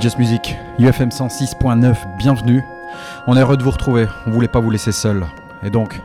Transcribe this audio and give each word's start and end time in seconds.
Just 0.00 0.18
Music, 0.18 0.56
UFM 0.78 1.10
106.9, 1.10 1.94
bienvenue. 2.18 2.64
On 3.26 3.36
est 3.36 3.40
heureux 3.40 3.56
de 3.56 3.62
vous 3.62 3.70
retrouver, 3.70 4.06
on 4.26 4.30
voulait 4.30 4.48
pas 4.48 4.58
vous 4.58 4.70
laisser 4.70 4.90
seul. 4.90 5.24
Et 5.62 5.70
donc, 5.70 6.00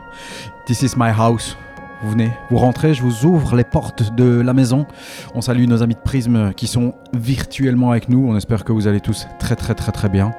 this 0.66 0.82
is 0.82 0.92
my 0.96 1.10
house. 1.10 1.56
Vous 2.02 2.10
venez, 2.10 2.30
vous 2.50 2.58
rentrez, 2.58 2.94
je 2.94 3.02
vous 3.02 3.24
ouvre 3.24 3.56
les 3.56 3.64
portes 3.64 4.14
de 4.14 4.40
la 4.40 4.52
maison. 4.52 4.86
On 5.34 5.40
salue 5.40 5.66
nos 5.66 5.82
amis 5.82 5.94
de 5.94 6.00
Prisme 6.00 6.52
qui 6.52 6.68
sont 6.68 6.94
virtuellement 7.12 7.90
avec 7.90 8.08
nous. 8.08 8.28
On 8.28 8.36
espère 8.36 8.62
que 8.62 8.72
vous 8.72 8.86
allez 8.86 9.00
tous 9.00 9.26
très 9.40 9.56
très 9.56 9.74
très 9.74 9.90
très 9.90 10.08
bien. 10.08 10.32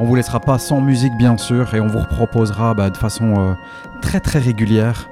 On 0.00 0.04
vous 0.04 0.14
laissera 0.14 0.40
pas 0.40 0.58
sans 0.58 0.80
musique 0.80 1.16
bien 1.18 1.36
sûr 1.36 1.74
et 1.74 1.80
on 1.80 1.88
vous 1.88 2.04
proposera 2.04 2.72
bah, 2.72 2.88
de 2.88 2.96
façon 2.96 3.34
euh, 3.36 3.54
très 4.00 4.20
très 4.20 4.38
régulière 4.38 5.10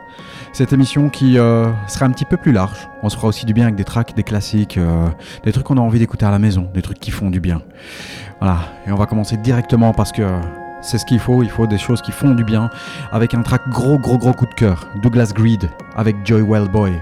cette 0.56 0.72
émission 0.72 1.10
qui 1.10 1.36
euh, 1.36 1.66
sera 1.86 2.06
un 2.06 2.10
petit 2.10 2.24
peu 2.24 2.38
plus 2.38 2.50
large. 2.50 2.88
On 3.02 3.10
se 3.10 3.16
fera 3.16 3.28
aussi 3.28 3.44
du 3.44 3.52
bien 3.52 3.64
avec 3.64 3.76
des 3.76 3.84
tracks, 3.84 4.16
des 4.16 4.22
classiques, 4.22 4.78
euh, 4.78 5.06
des 5.44 5.52
trucs 5.52 5.66
qu'on 5.66 5.76
a 5.76 5.82
envie 5.82 5.98
d'écouter 5.98 6.24
à 6.24 6.30
la 6.30 6.38
maison, 6.38 6.70
des 6.72 6.80
trucs 6.80 6.98
qui 6.98 7.10
font 7.10 7.28
du 7.28 7.40
bien. 7.40 7.60
Voilà, 8.40 8.60
et 8.86 8.90
on 8.90 8.96
va 8.96 9.04
commencer 9.04 9.36
directement 9.36 9.92
parce 9.92 10.12
que 10.12 10.22
c'est 10.80 10.96
ce 10.96 11.04
qu'il 11.04 11.18
faut, 11.18 11.42
il 11.42 11.50
faut 11.50 11.66
des 11.66 11.76
choses 11.76 12.00
qui 12.00 12.10
font 12.10 12.34
du 12.34 12.42
bien, 12.42 12.70
avec 13.12 13.34
un 13.34 13.42
track 13.42 13.68
gros 13.68 13.98
gros 13.98 14.16
gros 14.16 14.32
coup 14.32 14.46
de 14.46 14.54
cœur, 14.54 14.88
Douglas 15.02 15.30
Greed 15.34 15.68
avec 15.94 16.16
Joy 16.24 16.40
Wellboy. 16.40 16.92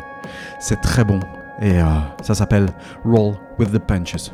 C'est 0.58 0.80
très 0.80 1.04
bon 1.04 1.20
et 1.62 1.80
euh, 1.80 1.84
ça 2.22 2.34
s'appelle 2.34 2.66
Roll 3.04 3.36
with 3.60 3.70
the 3.70 3.78
Punches. 3.78 4.32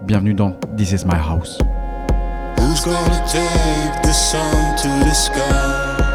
Bienvenue 0.00 0.32
dans 0.32 0.52
This 0.78 0.92
is 0.92 1.04
my 1.04 1.18
house. 1.18 1.58
Who's 2.58 2.82
gonna 2.82 3.22
take 3.26 4.00
the 4.02 4.14
sun 4.14 4.76
to 4.78 4.88
the 5.04 5.14
sky? 5.14 6.05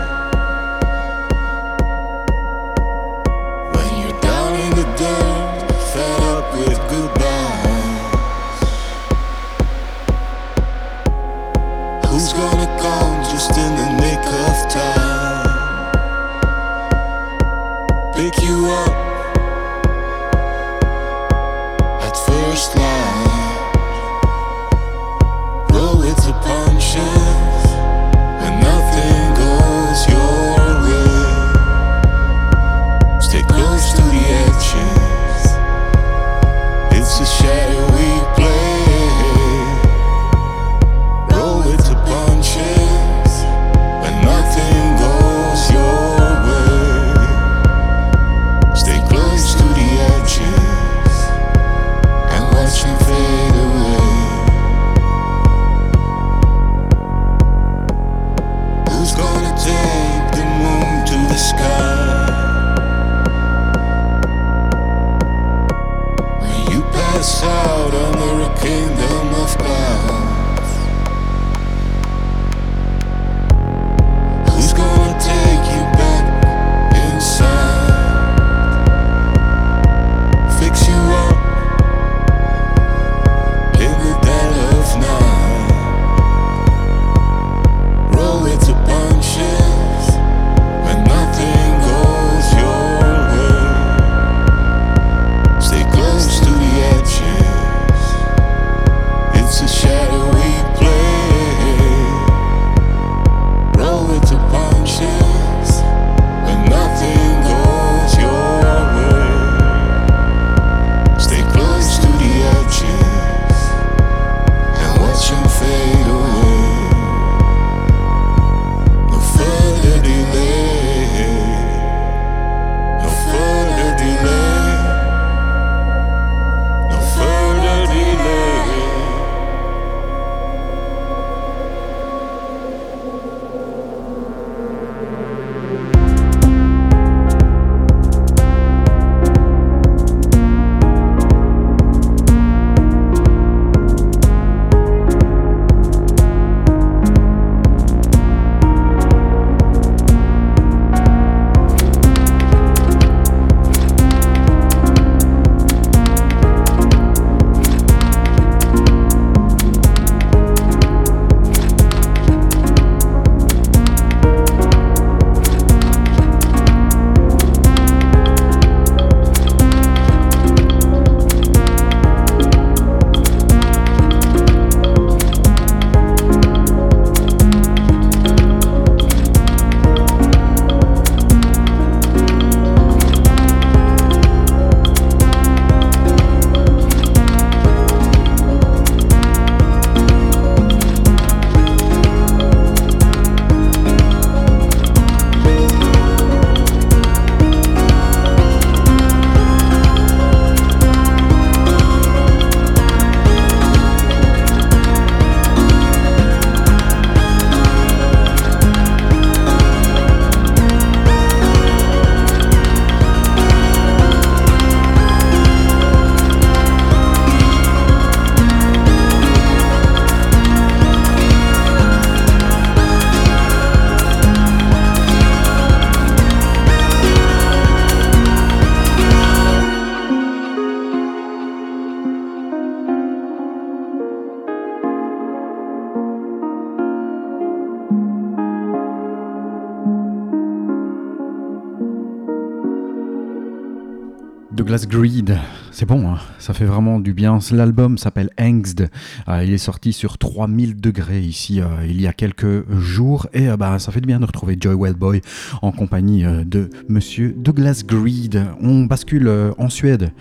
Douglas 244.72 244.88
Greed. 244.88 245.38
C'est 245.72 245.86
bon, 245.86 246.10
hein. 246.10 246.18
ça 246.40 246.54
fait 246.54 246.64
vraiment 246.64 247.02
du 247.02 247.12
bien. 247.12 247.40
L'album 247.52 247.98
s'appelle 247.98 248.30
Angst. 248.40 248.86
Euh, 249.28 249.44
il 249.44 249.52
est 249.52 249.58
sorti 249.58 249.92
sur 249.92 250.18
3000 250.18 250.80
degrés 250.80 251.20
ici 251.20 251.60
euh, 251.60 251.66
il 251.86 252.00
y 252.02 252.08
a 252.08 252.14
quelques 252.14 252.72
jours. 252.80 253.28
Et 253.34 253.50
euh, 253.50 253.58
bah, 253.58 253.80
ça 253.80 253.92
fait 253.92 254.00
du 254.00 254.08
bien 254.08 254.22
de 254.22 254.26
retrouver 254.26 254.56
Joy 254.58 254.76
Wellboy 254.80 255.20
en 255.62 255.74
compagnie 255.74 256.24
de 256.24 256.70
monsieur 256.88 257.36
Douglas 257.36 257.84
Greed. 257.86 258.46
On 258.62 258.86
bascule 258.86 259.30
en 259.58 259.68
Suède 259.68 260.14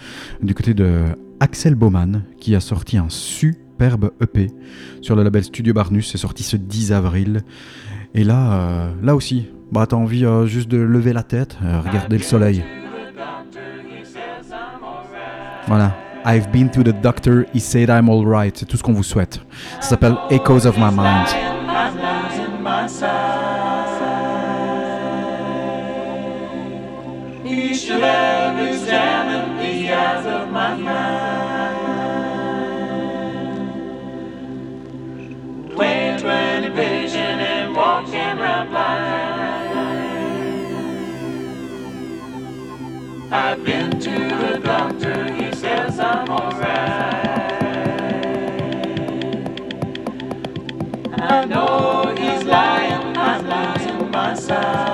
du 0.42 0.52
côté 0.52 0.74
de 0.74 1.04
Axel 1.38 1.76
Baumann 1.76 2.24
qui 2.40 2.56
a 2.56 2.60
sorti 2.60 2.98
un 2.98 3.08
superbe 3.08 4.10
EP 4.20 4.48
sur 5.00 5.14
le 5.14 5.22
label 5.22 5.44
Studio 5.44 5.74
Barnus. 5.74 6.10
C'est 6.10 6.18
sorti 6.18 6.42
ce 6.42 6.56
10 6.56 6.90
avril. 6.90 7.44
Et 8.16 8.24
là, 8.24 8.90
là 9.00 9.14
aussi, 9.14 9.46
bah, 9.70 9.86
t'as 9.86 9.94
envie 9.94 10.24
juste 10.46 10.68
de 10.68 10.78
lever 10.78 11.12
la 11.12 11.22
tête, 11.22 11.56
regarder 11.60 12.18
le 12.18 12.24
soleil. 12.24 12.64
Voilà. 15.70 15.94
I've 16.24 16.50
been 16.50 16.68
to 16.70 16.82
the 16.82 16.92
doctor, 16.92 17.46
he 17.52 17.60
said 17.60 17.90
I'm 17.90 18.08
alright. 18.08 18.56
C'est 18.58 18.66
tout 18.66 18.76
ce 18.76 18.82
qu'on 18.82 18.92
vous 18.92 19.04
souhaite. 19.04 19.38
Ça 19.80 19.90
s'appelle 19.90 20.16
Echoes 20.28 20.66
of 20.66 20.76
My 20.76 20.90
Mind. 20.90 21.28
I've 43.32 43.64
been 43.64 43.90
to 44.00 44.10
the 44.10 44.60
doctor. 44.60 45.32
He 45.32 45.52
says 45.54 46.00
I'm 46.00 46.28
alright. 46.28 46.60
I 51.12 51.44
know 51.44 52.12
he's 52.18 52.42
lying, 52.42 53.16
I'm 53.16 53.76
losing 53.76 54.10
my 54.10 54.34
sight. 54.34 54.89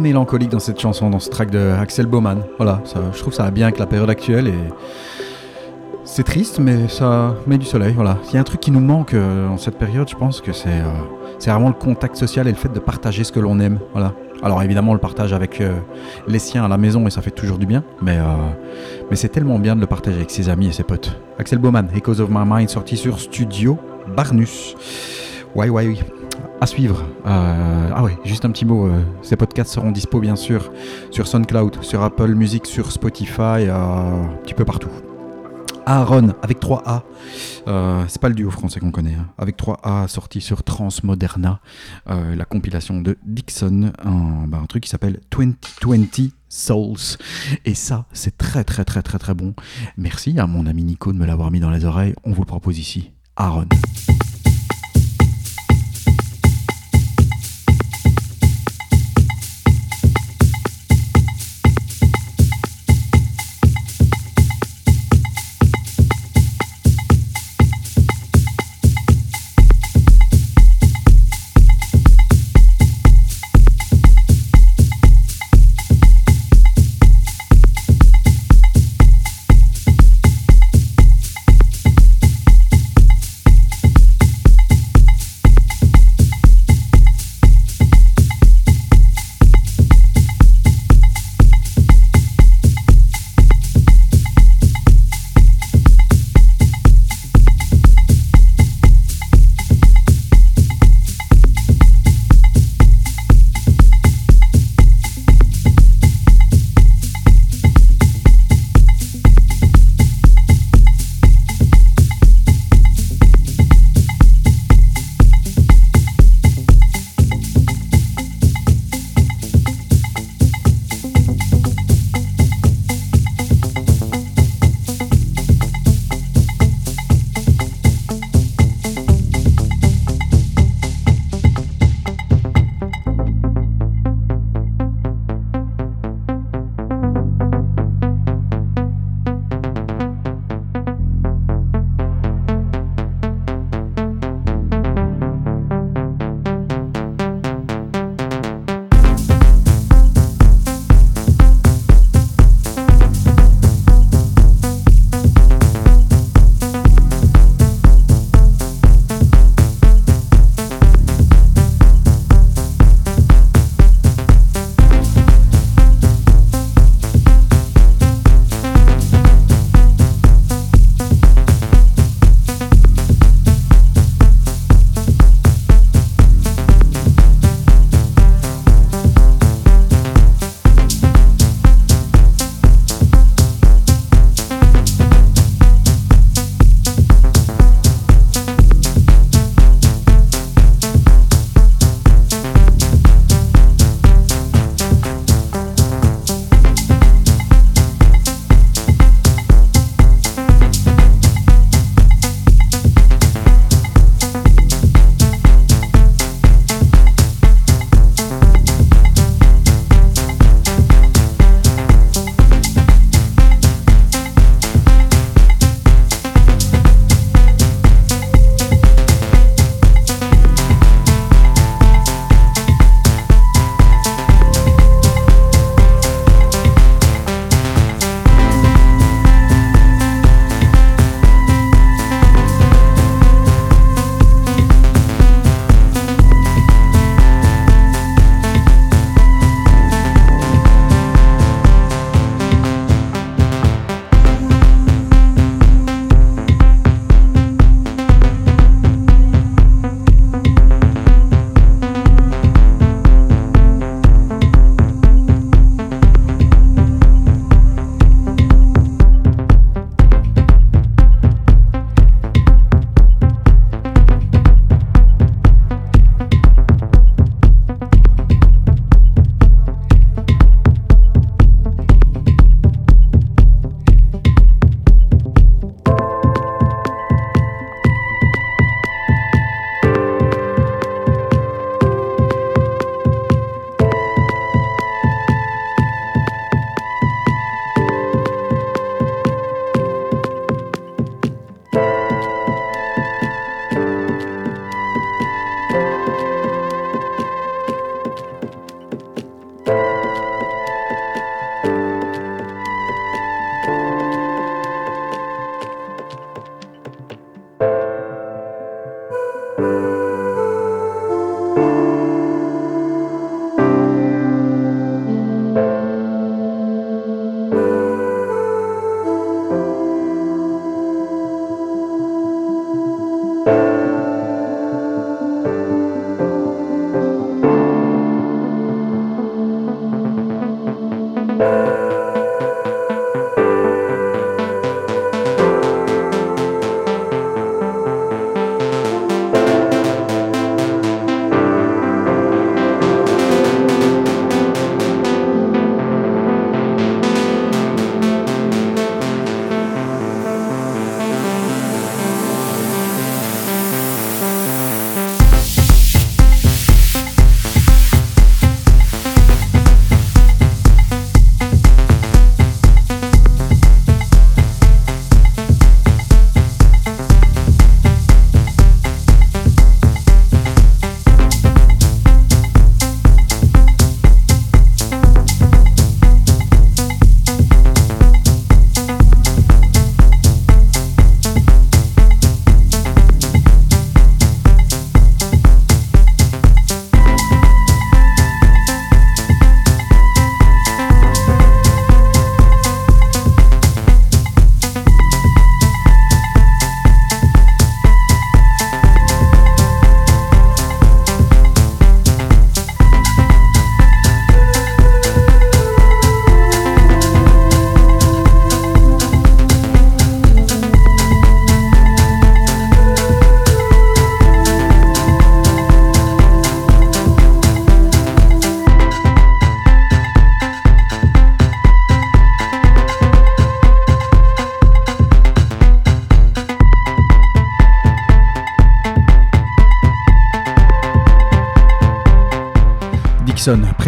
Mélancolique 0.00 0.50
dans 0.50 0.58
cette 0.58 0.80
chanson, 0.80 1.10
dans 1.10 1.18
ce 1.18 1.30
track 1.30 1.50
de 1.50 1.72
Axel 1.80 2.06
Baumann. 2.06 2.42
Voilà, 2.56 2.82
je 3.12 3.18
trouve 3.18 3.32
ça 3.32 3.44
va 3.44 3.50
bien 3.50 3.66
avec 3.66 3.78
la 3.78 3.86
période 3.86 4.10
actuelle 4.10 4.48
et 4.48 4.58
c'est 6.08 6.22
triste, 6.22 6.58
mais 6.58 6.88
ça 6.88 7.36
met 7.46 7.58
du 7.58 7.66
soleil. 7.66 7.92
Voilà, 7.92 8.18
il 8.28 8.34
y 8.34 8.36
a 8.38 8.40
un 8.40 8.44
truc 8.44 8.60
qui 8.60 8.70
nous 8.70 8.80
manque 8.80 9.14
euh, 9.14 9.46
en 9.48 9.58
cette 9.58 9.76
période, 9.76 10.08
je 10.08 10.16
pense 10.16 10.40
que 10.40 10.52
c'est 10.52 10.68
euh, 10.68 10.90
c'est 11.38 11.50
vraiment 11.50 11.68
le 11.68 11.74
contact 11.74 12.16
social 12.16 12.48
et 12.48 12.50
le 12.50 12.56
fait 12.56 12.72
de 12.72 12.78
partager 12.80 13.24
ce 13.24 13.30
que 13.30 13.40
l'on 13.40 13.60
aime. 13.60 13.78
Voilà. 13.92 14.14
Alors 14.42 14.62
évidemment, 14.62 14.92
on 14.92 14.94
le 14.94 15.00
partage 15.00 15.32
avec 15.32 15.60
euh, 15.60 15.74
les 16.26 16.38
siens 16.38 16.64
à 16.64 16.68
la 16.68 16.78
maison 16.78 17.06
et 17.06 17.10
ça 17.10 17.20
fait 17.20 17.30
toujours 17.30 17.58
du 17.58 17.66
bien, 17.66 17.84
mais, 18.00 18.18
mais 19.10 19.16
c'est 19.16 19.28
tellement 19.28 19.58
bien 19.58 19.76
de 19.76 19.80
le 19.80 19.86
partager 19.86 20.16
avec 20.16 20.30
ses 20.30 20.48
amis 20.48 20.68
et 20.68 20.72
ses 20.72 20.84
potes. 20.84 21.20
Axel 21.38 21.58
Baumann, 21.58 21.88
Echoes 21.94 22.20
of 22.20 22.30
My 22.30 22.44
Mind, 22.44 22.68
sorti 22.70 22.96
sur 22.96 23.20
Studio 23.20 23.78
Barnus. 24.16 24.74
Ouais, 25.54 25.68
ouais, 25.68 25.86
oui 25.86 26.00
à 26.60 26.66
suivre. 26.66 27.04
Euh, 27.26 27.90
ah 27.94 28.02
ouais, 28.02 28.18
juste 28.24 28.44
un 28.44 28.50
petit 28.50 28.64
mot. 28.64 28.86
Euh, 28.86 29.02
ces 29.22 29.36
podcasts 29.36 29.72
seront 29.72 29.90
dispo 29.90 30.20
bien 30.20 30.36
sûr 30.36 30.72
sur 31.10 31.26
SoundCloud, 31.26 31.82
sur 31.82 32.02
Apple 32.02 32.34
Music, 32.34 32.66
sur 32.66 32.90
Spotify, 32.92 33.66
euh, 33.66 33.74
un 33.74 34.36
petit 34.42 34.54
peu 34.54 34.64
partout. 34.64 34.90
Aaron 35.86 36.34
avec 36.42 36.60
3A, 36.60 37.02
c'est 38.08 38.20
pas 38.20 38.28
le 38.28 38.34
duo 38.34 38.50
français 38.50 38.78
qu'on 38.78 38.90
connaît, 38.90 39.14
hein. 39.14 39.28
avec 39.38 39.56
3A 39.56 40.06
sorti 40.06 40.42
sur 40.42 40.62
Transmoderna, 40.62 41.60
la 42.06 42.44
compilation 42.44 43.00
de 43.00 43.16
Dixon, 43.24 43.92
un, 44.04 44.46
bah, 44.46 44.58
un 44.62 44.66
truc 44.66 44.82
qui 44.82 44.90
s'appelle 44.90 45.18
2020 45.30 46.28
Souls. 46.50 47.16
Et 47.64 47.72
ça, 47.72 48.04
c'est 48.12 48.36
très 48.36 48.64
très 48.64 48.84
très 48.84 49.00
très 49.00 49.18
très 49.18 49.32
bon. 49.32 49.54
Merci 49.96 50.38
à 50.38 50.46
mon 50.46 50.66
ami 50.66 50.84
Nico 50.84 51.10
de 51.14 51.18
me 51.18 51.24
l'avoir 51.24 51.50
mis 51.50 51.60
dans 51.60 51.70
les 51.70 51.86
oreilles, 51.86 52.14
on 52.22 52.32
vous 52.32 52.42
le 52.42 52.46
propose 52.46 52.78
ici. 52.78 53.12
Aaron. 53.36 53.64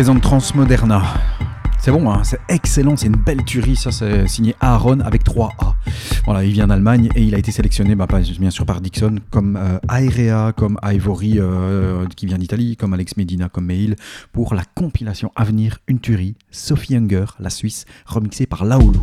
Présente 0.00 0.22
Transmoderna. 0.22 1.02
C'est 1.78 1.90
bon, 1.90 2.10
hein, 2.10 2.24
c'est 2.24 2.40
excellent, 2.48 2.96
c'est 2.96 3.08
une 3.08 3.16
belle 3.16 3.44
tuerie, 3.44 3.76
ça 3.76 3.92
c'est 3.92 4.26
signé 4.28 4.54
Aaron 4.58 5.00
avec 5.00 5.24
3 5.24 5.52
A. 5.58 5.74
Voilà, 6.24 6.42
il 6.42 6.52
vient 6.52 6.68
d'Allemagne 6.68 7.10
et 7.14 7.22
il 7.22 7.34
a 7.34 7.38
été 7.38 7.52
sélectionné 7.52 7.94
bah, 7.94 8.06
bien 8.08 8.48
sûr 8.48 8.64
par 8.64 8.80
Dixon, 8.80 9.16
comme 9.28 9.58
euh, 9.60 9.78
Aerea, 9.94 10.54
comme 10.56 10.78
Ivory 10.82 11.34
euh, 11.36 12.06
qui 12.16 12.24
vient 12.24 12.38
d'Italie, 12.38 12.78
comme 12.78 12.94
Alex 12.94 13.18
Medina, 13.18 13.50
comme 13.50 13.66
Mail, 13.66 13.96
pour 14.32 14.54
la 14.54 14.62
compilation 14.74 15.32
Avenir, 15.36 15.80
une 15.86 16.00
tuerie, 16.00 16.34
Sophie 16.50 16.94
Younger, 16.94 17.26
la 17.38 17.50
Suisse, 17.50 17.84
remixée 18.06 18.46
par 18.46 18.64
Laoulou. 18.64 19.02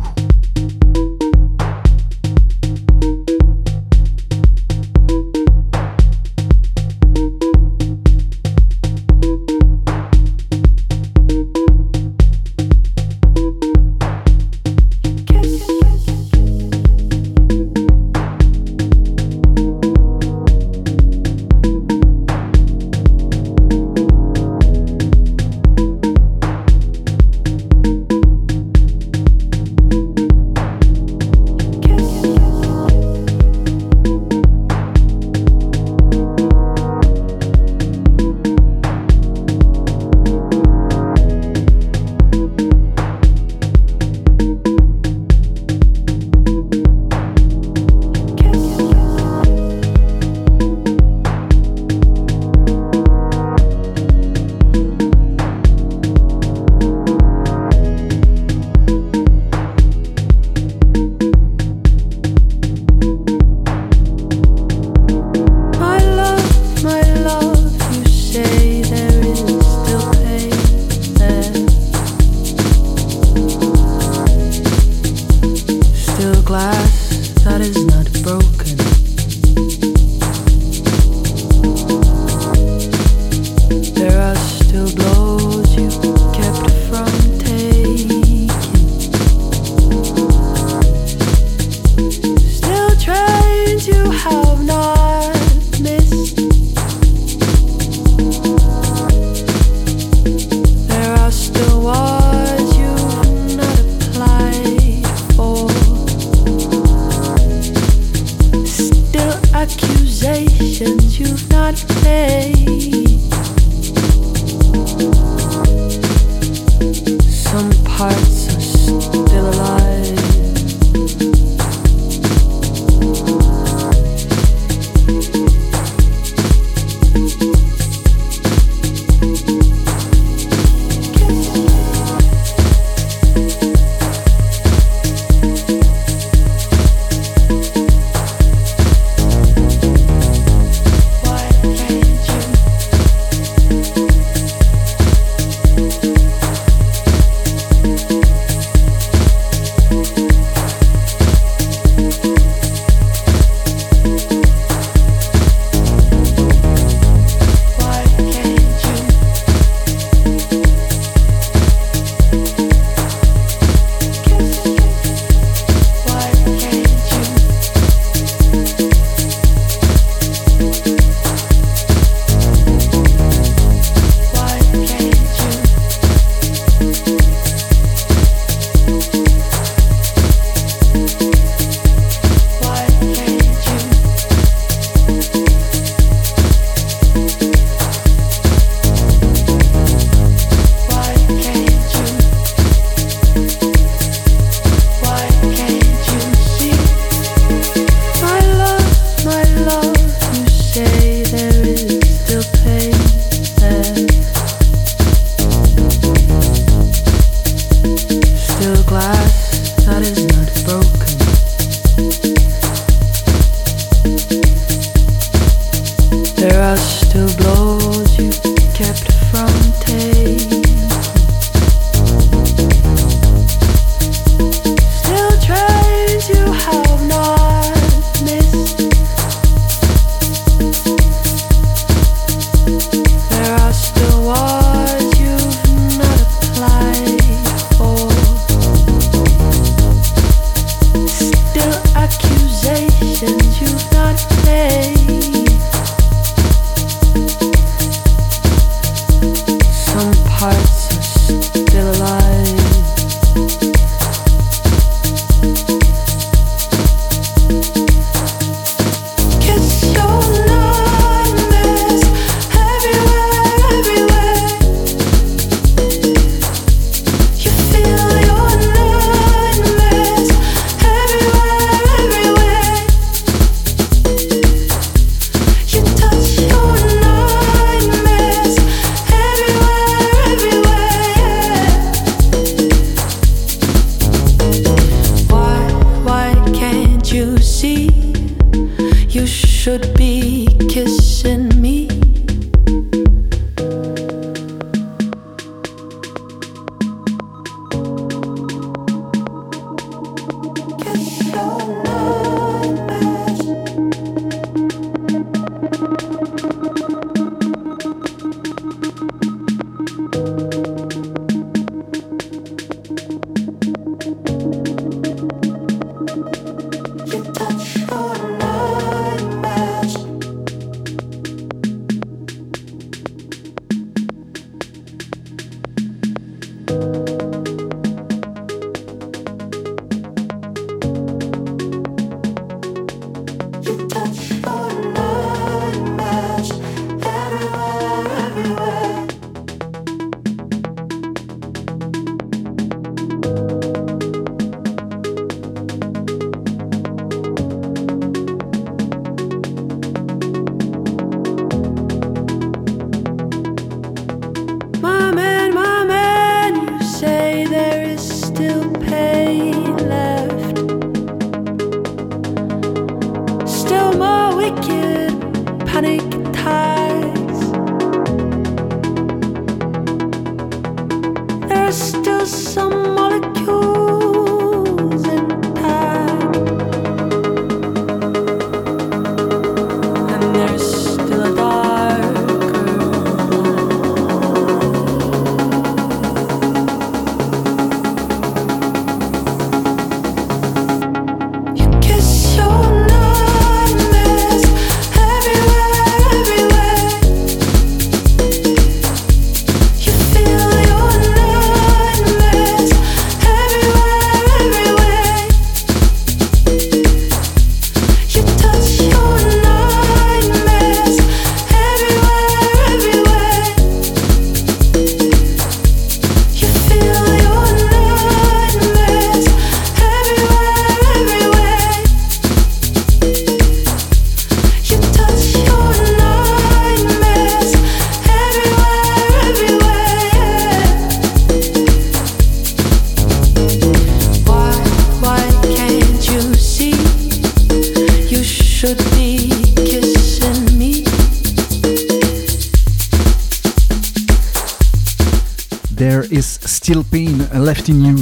Left 290.48 291.24
in 291.24 291.87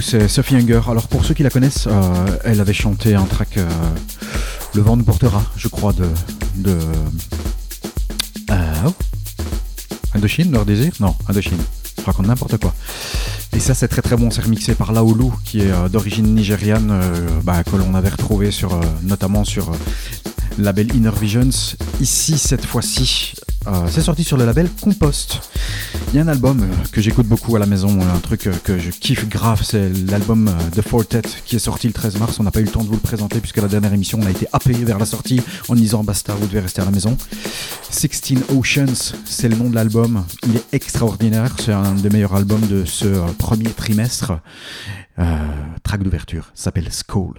c'est 0.07 0.29
Sophie 0.29 0.55
Younger. 0.55 0.83
Alors 0.89 1.09
pour 1.09 1.25
ceux 1.25 1.35
qui 1.35 1.43
la 1.43 1.51
connaissent, 1.51 1.89
euh, 1.89 2.39
elle 2.45 2.61
avait 2.61 2.73
chanté 2.73 3.17
un 3.17 3.25
track 3.25 3.57
euh, 3.57 3.69
Le 4.73 4.81
vent 4.81 4.97
nous 4.97 5.03
portera, 5.03 5.43
je 5.57 5.67
crois, 5.67 5.93
de. 5.93 6.07
de 6.55 6.79
euh, 8.51 8.75
oh. 8.87 8.93
Indochine, 10.15 10.53
leur 10.53 10.65
désir? 10.65 10.93
Non, 11.01 11.17
Indochine. 11.29 11.59
Je 11.99 12.05
raconte 12.05 12.29
n'importe 12.29 12.57
quoi. 12.59 12.73
Et 13.53 13.59
ça, 13.59 13.75
c'est 13.75 13.89
très 13.89 14.01
très 14.01 14.17
bon. 14.17 14.31
C'est 14.31 14.43
remixé 14.43 14.77
par 14.77 14.93
Laolu, 14.93 15.31
qui 15.45 15.63
est 15.63 15.89
d'origine 15.91 16.35
nigériane, 16.35 17.01
bah, 17.43 17.65
que 17.65 17.75
l'on 17.75 17.95
avait 17.95 18.11
retrouvé 18.11 18.53
sur, 18.53 18.79
notamment 19.03 19.45
sur 19.45 19.73
le 20.57 20.65
label 20.65 20.95
Inner 20.95 21.11
Visions. 21.21 21.75
Ici, 22.01 22.39
cette 22.39 22.65
fois-ci, 22.65 23.35
c'est 23.91 24.03
sorti 24.03 24.23
sur 24.23 24.37
le 24.37 24.47
label 24.47 24.71
Compost. 24.81 25.46
Il 26.09 26.15
y 26.15 26.19
a 26.21 26.23
un 26.23 26.29
album 26.29 26.63
euh, 26.63 26.67
que 26.93 27.01
j'écoute 27.01 27.27
beaucoup 27.27 27.57
à 27.57 27.59
la 27.59 27.67
maison, 27.67 28.01
un 28.01 28.21
truc 28.21 28.47
euh, 28.47 28.53
que 28.65 28.79
je 28.79 28.91
kiffe 28.91 29.29
grave, 29.29 29.63
c'est 29.63 29.91
l'album 30.09 30.51
The 30.73 30.79
euh, 30.79 30.83
Fortet 30.83 31.23
qui 31.45 31.57
est 31.57 31.61
sorti 31.61 31.89
le 31.89 31.93
13 31.93 32.19
mars. 32.19 32.39
On 32.39 32.45
n'a 32.45 32.51
pas 32.51 32.61
eu 32.61 32.65
le 32.65 32.71
temps 32.71 32.83
de 32.83 32.89
vous 32.89 32.95
le 32.95 33.01
présenter 33.01 33.41
puisque 33.41 33.59
la 33.59 33.69
dernière 33.69 33.93
émission 33.93 34.19
on 34.23 34.27
a 34.27 34.31
été 34.31 34.47
happé 34.53 34.73
vers 34.73 34.99
la 34.99 35.07
sortie 35.07 35.43
en 35.69 35.75
disant 35.75 36.05
basta, 36.05 36.33
vous 36.35 36.47
devez 36.47 36.61
rester 36.61 36.81
à 36.81 36.85
la 36.85 36.91
maison. 36.91 37.17
16 37.91 38.45
Oceans, 38.57 39.15
c'est 39.25 39.49
le 39.49 39.57
nom 39.57 39.69
de 39.69 39.75
l'album. 39.75 40.25
Il 40.47 40.57
est 40.57 40.65
extraordinaire, 40.73 41.55
c'est 41.59 41.73
un 41.73 41.95
des 41.95 42.11
meilleurs 42.11 42.35
albums 42.35 42.67
de 42.67 42.85
ce 42.85 43.07
premier 43.37 43.71
trimestre. 43.71 44.33
track 45.83 46.03
d'ouverture 46.03 46.53
s'appelle 46.55 46.93
Skull. 46.93 47.35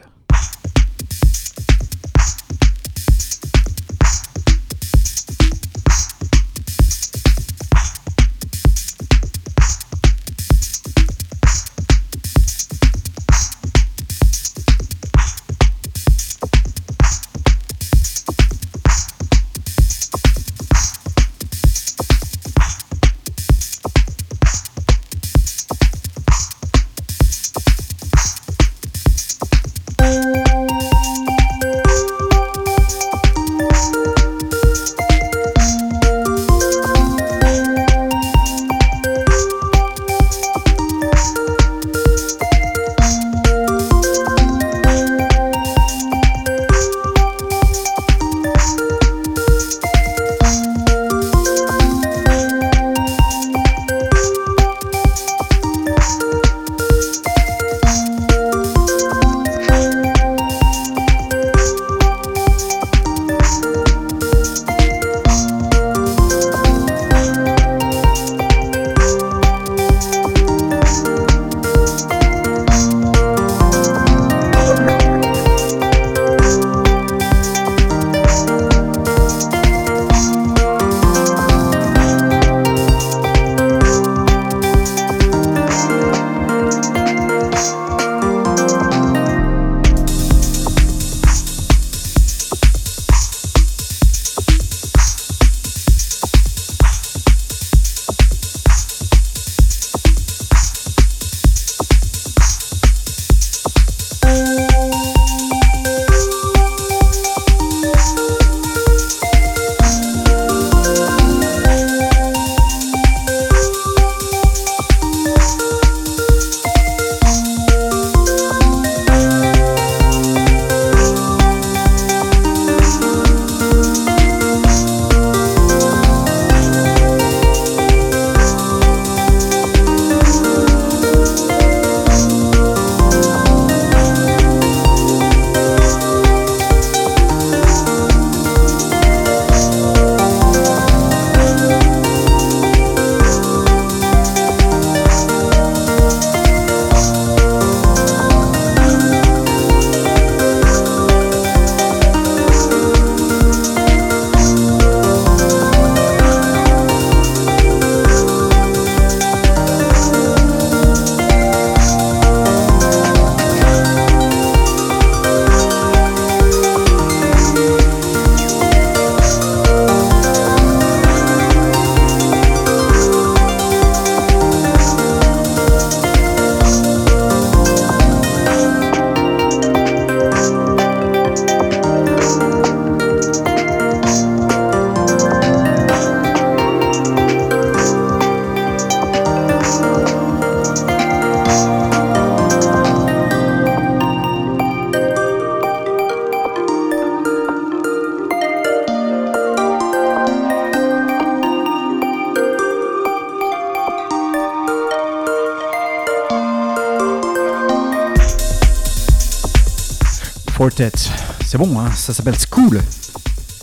C'est 210.78 211.58
bon, 211.58 211.80
hein 211.80 211.92
ça 211.92 212.14
s'appelle 212.14 212.36
School. 212.38 212.84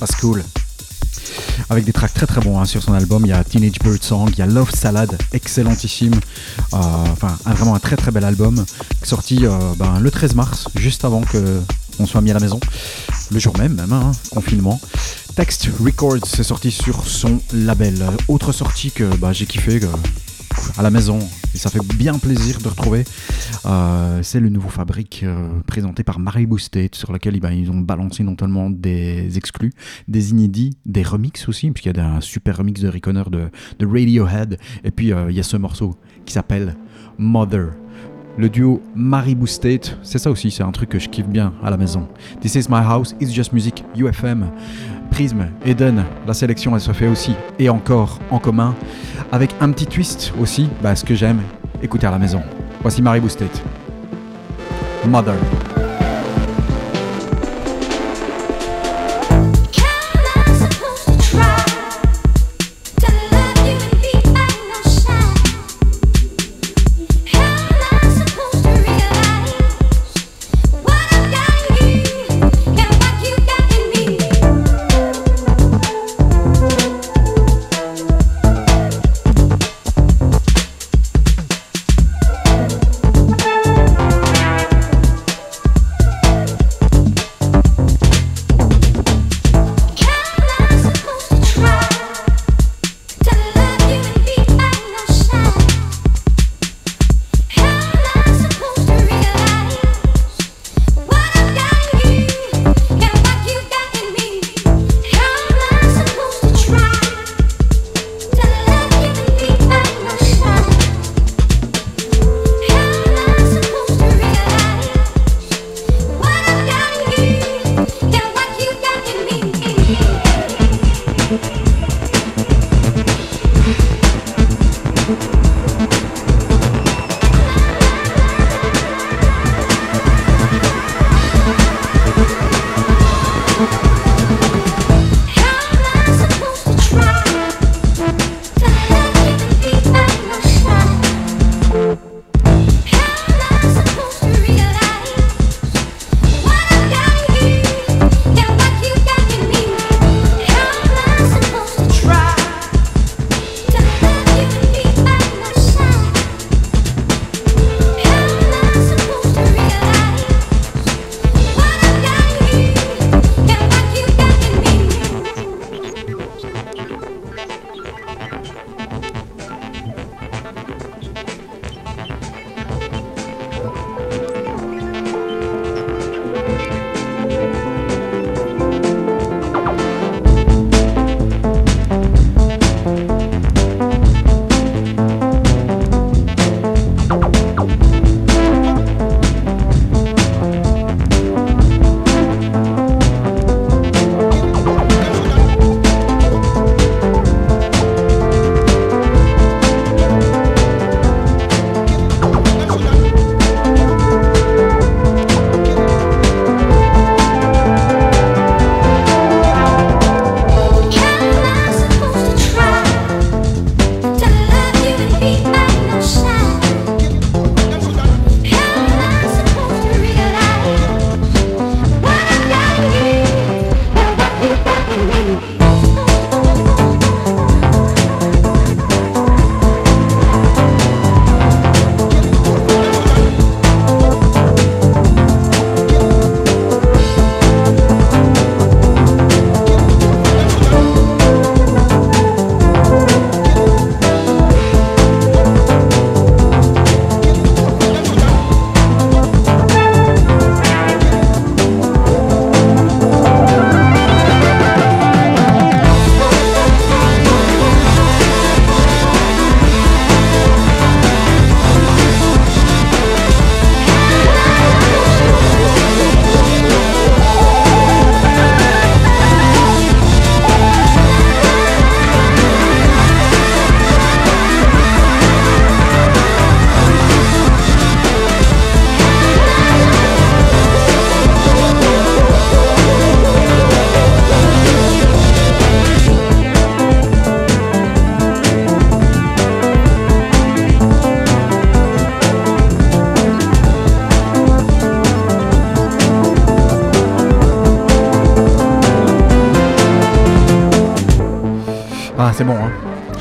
Pas 0.01 0.07
School. 0.21 0.43
Avec 1.71 1.85
des 1.85 1.93
tracks 1.93 2.13
très 2.13 2.27
très 2.27 2.41
bons 2.41 2.59
hein, 2.59 2.65
sur 2.65 2.83
son 2.83 2.93
album. 2.93 3.25
Il 3.25 3.29
y 3.29 3.33
a 3.33 3.45
Teenage 3.45 3.79
Bird 3.79 4.03
Song, 4.03 4.29
il 4.33 4.39
y 4.39 4.43
a 4.43 4.47
Love 4.47 4.73
Salad, 4.73 5.17
excellentissime. 5.33 6.15
Euh, 6.15 6.77
enfin, 7.13 7.39
vraiment 7.47 7.77
un 7.77 7.79
très 7.79 7.95
très 7.95 8.11
bel 8.11 8.25
album. 8.25 8.65
Sorti 9.05 9.47
euh, 9.47 9.57
ben, 9.77 10.01
le 10.01 10.11
13 10.11 10.35
mars, 10.35 10.67
juste 10.75 11.05
avant 11.05 11.21
que 11.21 11.61
on 12.01 12.07
soit 12.07 12.21
mis 12.21 12.33
à 12.33 12.35
la 12.35 12.41
maison. 12.41 12.59
Le 13.31 13.39
jour 13.39 13.57
même, 13.59 13.75
même, 13.75 13.93
hein, 13.93 14.11
confinement. 14.33 14.81
Text 15.37 15.69
Records, 15.81 16.27
c'est 16.27 16.43
sorti 16.43 16.73
sur 16.73 17.07
son 17.07 17.41
label. 17.53 18.05
Autre 18.27 18.51
sortie 18.51 18.91
que 18.91 19.05
bah, 19.17 19.33
j'ai 19.33 19.47
kiffé 19.47 19.79
à 20.77 20.83
la 20.83 20.91
maison, 20.91 21.21
et 21.55 21.59
ça 21.59 21.71
fait 21.71 21.85
bien 21.95 22.19
plaisir 22.19 22.59
de 22.59 22.69
retrouver. 22.69 23.05
Euh, 23.67 24.21
c'est 24.23 24.41
le 24.41 24.49
nouveau 24.49 24.69
Fabrique 24.69 25.23
euh, 25.23 25.61
présenté 25.67 26.05
par 26.05 26.19
Marie 26.19 26.47
State, 26.59 26.95
sur 26.95 27.13
lequel 27.13 27.39
bah, 27.41 27.53
ils 27.53 27.71
ont 27.71 27.81
balancé 27.81 28.23
non 28.23 28.37
seulement 28.39 28.71
des 28.71 29.37
exclus, 29.39 29.73
des 30.09 30.31
inédits, 30.31 30.77
des 30.85 31.03
remixes 31.03 31.49
aussi, 31.49 31.71
puisqu'il 31.71 31.97
y 31.97 32.01
a 32.01 32.17
un 32.17 32.21
super 32.21 32.59
remix 32.59 32.81
de 32.81 32.91
de, 32.91 33.51
de 33.79 33.87
Radiohead, 33.87 34.59
et 34.85 34.91
puis 34.91 35.13
euh, 35.13 35.31
il 35.31 35.37
y 35.37 35.41
a 35.41 35.43
ce 35.43 35.57
morceau 35.57 35.97
qui 36.25 36.33
s'appelle 36.33 36.77
Mother. 37.19 37.71
Le 38.37 38.49
duo 38.49 38.83
Maribou 38.97 39.47
State, 39.47 39.97
c'est 40.03 40.19
ça 40.19 40.31
aussi, 40.31 40.51
c'est 40.51 40.65
un 40.65 40.73
truc 40.73 40.89
que 40.89 40.99
je 40.99 41.09
kiffe 41.09 41.29
bien 41.29 41.55
à 41.63 41.71
la 41.71 41.77
maison. 41.77 42.09
This 42.41 42.57
is 42.57 42.67
my 42.69 42.83
house, 42.85 43.15
it's 43.21 43.33
just 43.33 43.53
music, 43.53 43.85
UFM. 43.97 44.51
Prism, 45.11 45.47
Eden, 45.65 46.05
la 46.27 46.35
sélection 46.35 46.75
elle 46.75 46.81
se 46.81 46.93
fait 46.93 47.07
aussi 47.07 47.37
et 47.61 47.69
encore 47.69 48.19
en 48.33 48.41
commun, 48.41 48.75
avec 49.31 49.55
un 49.61 49.71
petit 49.71 49.87
twist 49.87 50.33
aussi, 50.41 50.69
bah, 50.83 50.97
ce 50.97 51.05
que 51.05 51.15
j'aime, 51.15 51.41
écouter 51.81 52.09
à 52.09 52.11
la 52.11 52.19
maison. 52.19 52.43
Voici 52.85 53.01
Maribou 53.01 53.31
State. 53.31 53.63
Mother. 55.07 55.74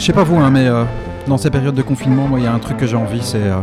Je 0.03 0.07
sais 0.07 0.11
pas 0.13 0.25
vous, 0.25 0.35
hein, 0.35 0.51
mais 0.51 0.67
euh, 0.67 0.83
dans 1.29 1.37
ces 1.37 1.49
périodes 1.49 1.75
de 1.75 1.81
confinement, 1.81 2.27
moi, 2.27 2.37
il 2.37 2.43
y 2.43 2.45
a 2.45 2.53
un 2.53 2.59
truc 2.59 2.75
que 2.75 2.85
j'ai 2.85 2.97
envie, 2.97 3.21
c'est 3.21 3.41
euh, 3.41 3.61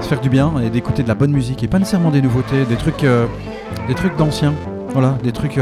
se 0.00 0.06
faire 0.06 0.20
du 0.20 0.30
bien 0.30 0.60
et 0.60 0.70
d'écouter 0.70 1.02
de 1.02 1.08
la 1.08 1.16
bonne 1.16 1.32
musique 1.32 1.64
et 1.64 1.66
pas 1.66 1.80
nécessairement 1.80 2.12
des 2.12 2.22
nouveautés, 2.22 2.64
des 2.66 2.76
trucs, 2.76 3.02
euh, 3.02 3.26
des 3.88 3.94
trucs 3.96 4.16
d'anciens. 4.16 4.54
Voilà, 4.90 5.18
des 5.24 5.32
trucs 5.32 5.58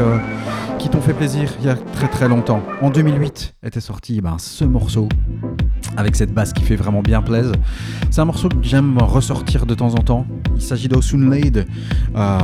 qui 0.77 0.89
t'ont 0.89 1.01
fait 1.01 1.15
plaisir 1.15 1.49
il 1.59 1.65
y 1.65 1.69
a 1.69 1.75
très 1.75 2.07
très 2.07 2.27
longtemps. 2.27 2.61
En 2.83 2.91
2008 2.91 3.55
était 3.63 3.79
sorti 3.79 4.21
ben, 4.21 4.35
ce 4.37 4.63
morceau 4.63 5.09
avec 5.97 6.15
cette 6.15 6.35
basse 6.35 6.53
qui 6.53 6.61
fait 6.61 6.75
vraiment 6.75 7.01
bien 7.01 7.23
plaisir. 7.23 7.53
C'est 8.11 8.21
un 8.21 8.25
morceau 8.25 8.47
que 8.47 8.57
j'aime 8.61 8.99
ressortir 8.99 9.65
de 9.65 9.73
temps 9.73 9.95
en 9.95 10.03
temps. 10.03 10.27
Il 10.55 10.61
s'agit 10.61 10.87
d'Osun 10.87 11.31
euh, 11.31 12.39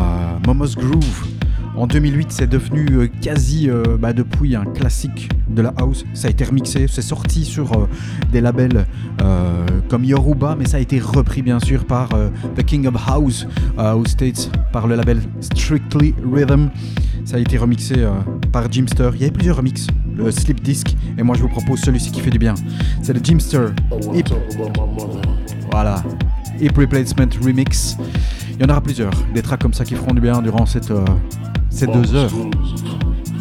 Momo's 0.48 0.76
Groove. 0.76 1.28
En 1.76 1.86
2008, 1.86 2.32
c'est 2.32 2.48
devenu 2.48 3.08
quasi 3.22 3.70
bah, 4.00 4.14
depuis 4.14 4.56
un 4.56 4.66
classique 4.66 5.30
de 5.58 5.64
la 5.64 5.74
house. 5.78 6.06
Ça 6.14 6.28
a 6.28 6.32
été 6.32 6.46
remixé, 6.46 6.86
c'est 6.88 7.02
sorti 7.02 7.44
sur 7.44 7.74
euh, 7.74 7.88
des 8.32 8.42
labels 8.42 8.86
euh, 9.22 9.66
comme 9.90 10.06
Yoruba, 10.06 10.56
mais 10.58 10.66
ça 10.66 10.78
a 10.78 10.80
été 10.80 11.00
repris 11.00 11.42
bien 11.42 11.60
sûr 11.60 11.86
par 11.86 12.14
euh, 12.14 12.30
The 12.56 12.64
King 12.64 12.88
of 12.88 12.96
House 13.08 13.48
aux 13.78 14.06
States, 14.06 14.52
par 14.72 14.88
le 14.88 14.96
label 14.96 15.22
Strictly 15.42 16.14
Rhythm. 16.32 16.70
Ça 17.26 17.38
a 17.38 17.40
été 17.40 17.58
remixé 17.58 17.96
par 18.54 18.72
Jimster. 18.72 19.10
Il 19.16 19.22
y 19.22 19.24
avait 19.24 19.32
plusieurs 19.32 19.58
remixes, 19.58 19.88
le 20.16 20.32
Slip 20.32 20.62
Disc, 20.62 20.96
et 21.18 21.24
moi 21.24 21.36
je 21.36 21.42
vous 21.42 21.50
propose 21.50 21.80
celui-ci 21.80 22.12
qui 22.12 22.22
fait 22.22 22.30
du 22.30 22.40
bien. 22.40 22.56
C'est 23.02 23.14
le 23.14 23.20
Jimster 23.22 23.68
Hip. 24.14 24.30
Voilà, 25.72 26.04
Hip 26.62 26.72
Replacement 26.78 27.28
Remix. 27.44 27.98
Il 28.54 28.62
y 28.62 28.66
en 28.66 28.70
aura 28.70 28.82
plusieurs, 28.82 29.12
des 29.34 29.42
tracks 29.42 29.62
comme 29.62 29.74
ça 29.74 29.84
qui 29.84 29.96
feront 29.96 30.14
du 30.14 30.22
bien 30.22 30.42
durant 30.42 30.66
ces 30.66 30.80
deux 31.88 32.16
heures, 32.16 32.34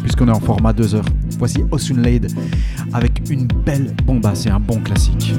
puisqu'on 0.01 0.27
est 0.27 0.35
en 0.35 0.39
format 0.39 0.73
deux 0.73 0.95
heures. 0.95 1.05
Voici 1.37 1.63
Osun 1.71 2.01
Lade 2.01 2.31
avec 2.93 3.21
une 3.29 3.47
belle 3.65 3.93
bombasse 4.05 4.45
et 4.45 4.49
un 4.49 4.59
bon 4.59 4.79
classique. 4.79 5.33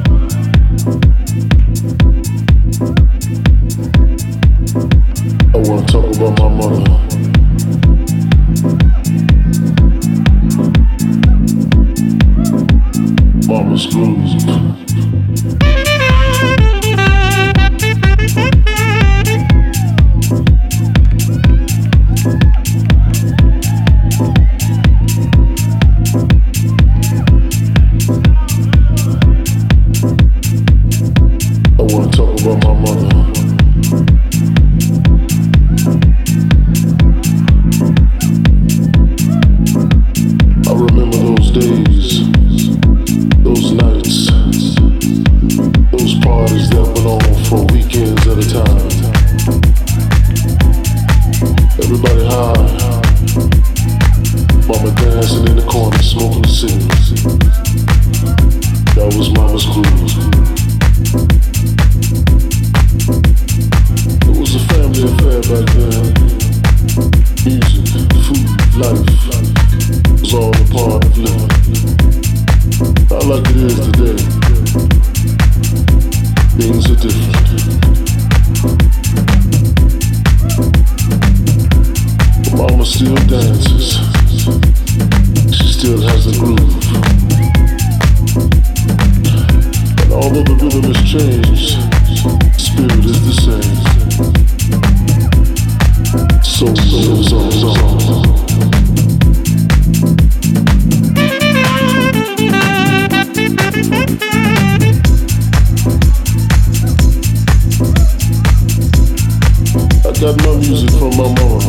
From 110.98 111.16
my 111.16 111.28
mom. 111.38 111.60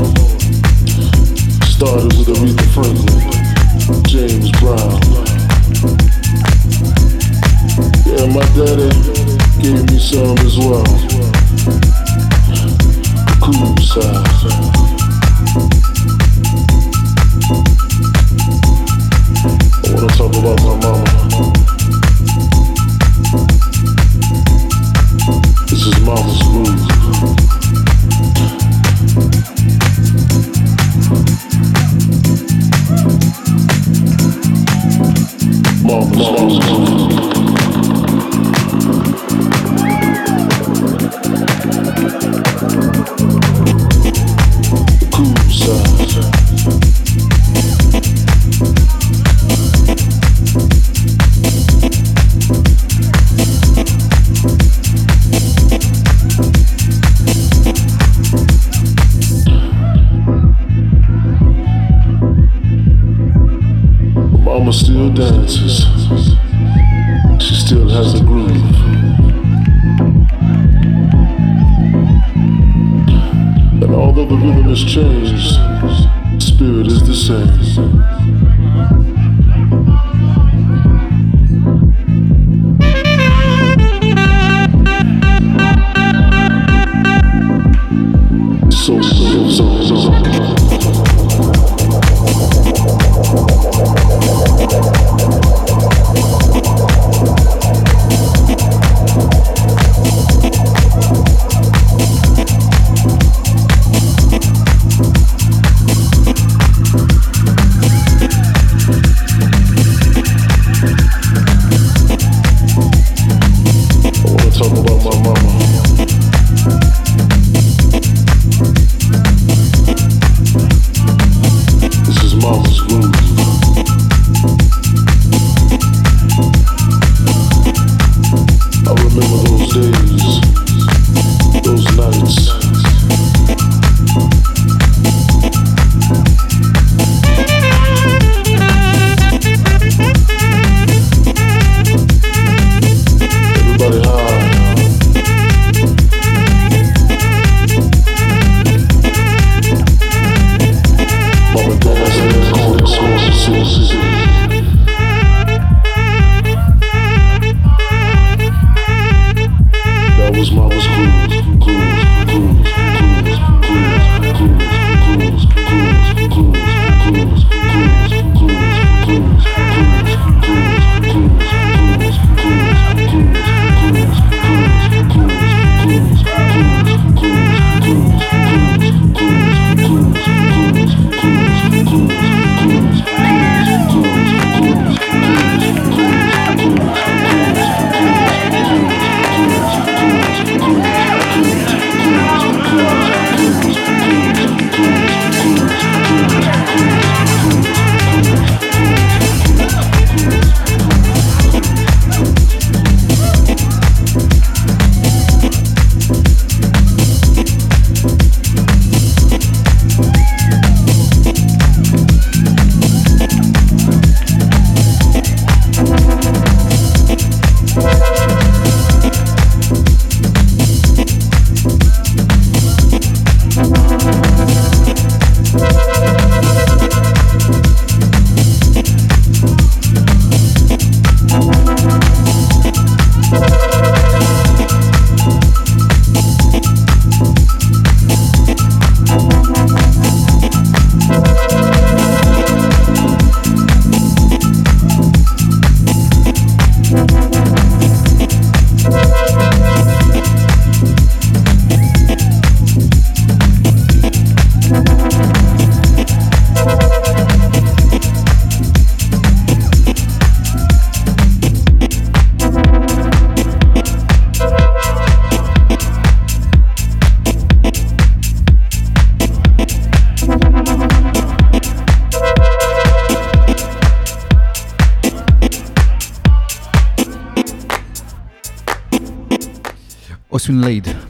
Started 1.69 2.11
with 2.17 2.29
Aretha 2.33 2.65
Franklin, 2.73 3.21
James 4.05 4.49
Brown. 4.57 4.99
Yeah, 8.07 8.25
my 8.33 8.45
daddy 8.57 8.89
gave 9.61 9.81
me 9.91 9.99
some 9.99 10.37
as 10.39 10.57
well. 10.57 10.89
Cool 13.39 13.77
side. 13.85 14.25
I 19.85 19.93
wanna 19.93 20.09
talk 20.17 20.33
about 20.39 20.59
my 20.65 20.73
mama. 20.83 21.05
This 25.67 25.85
is 25.85 25.99
mama's 26.01 26.41
groove. 26.47 26.88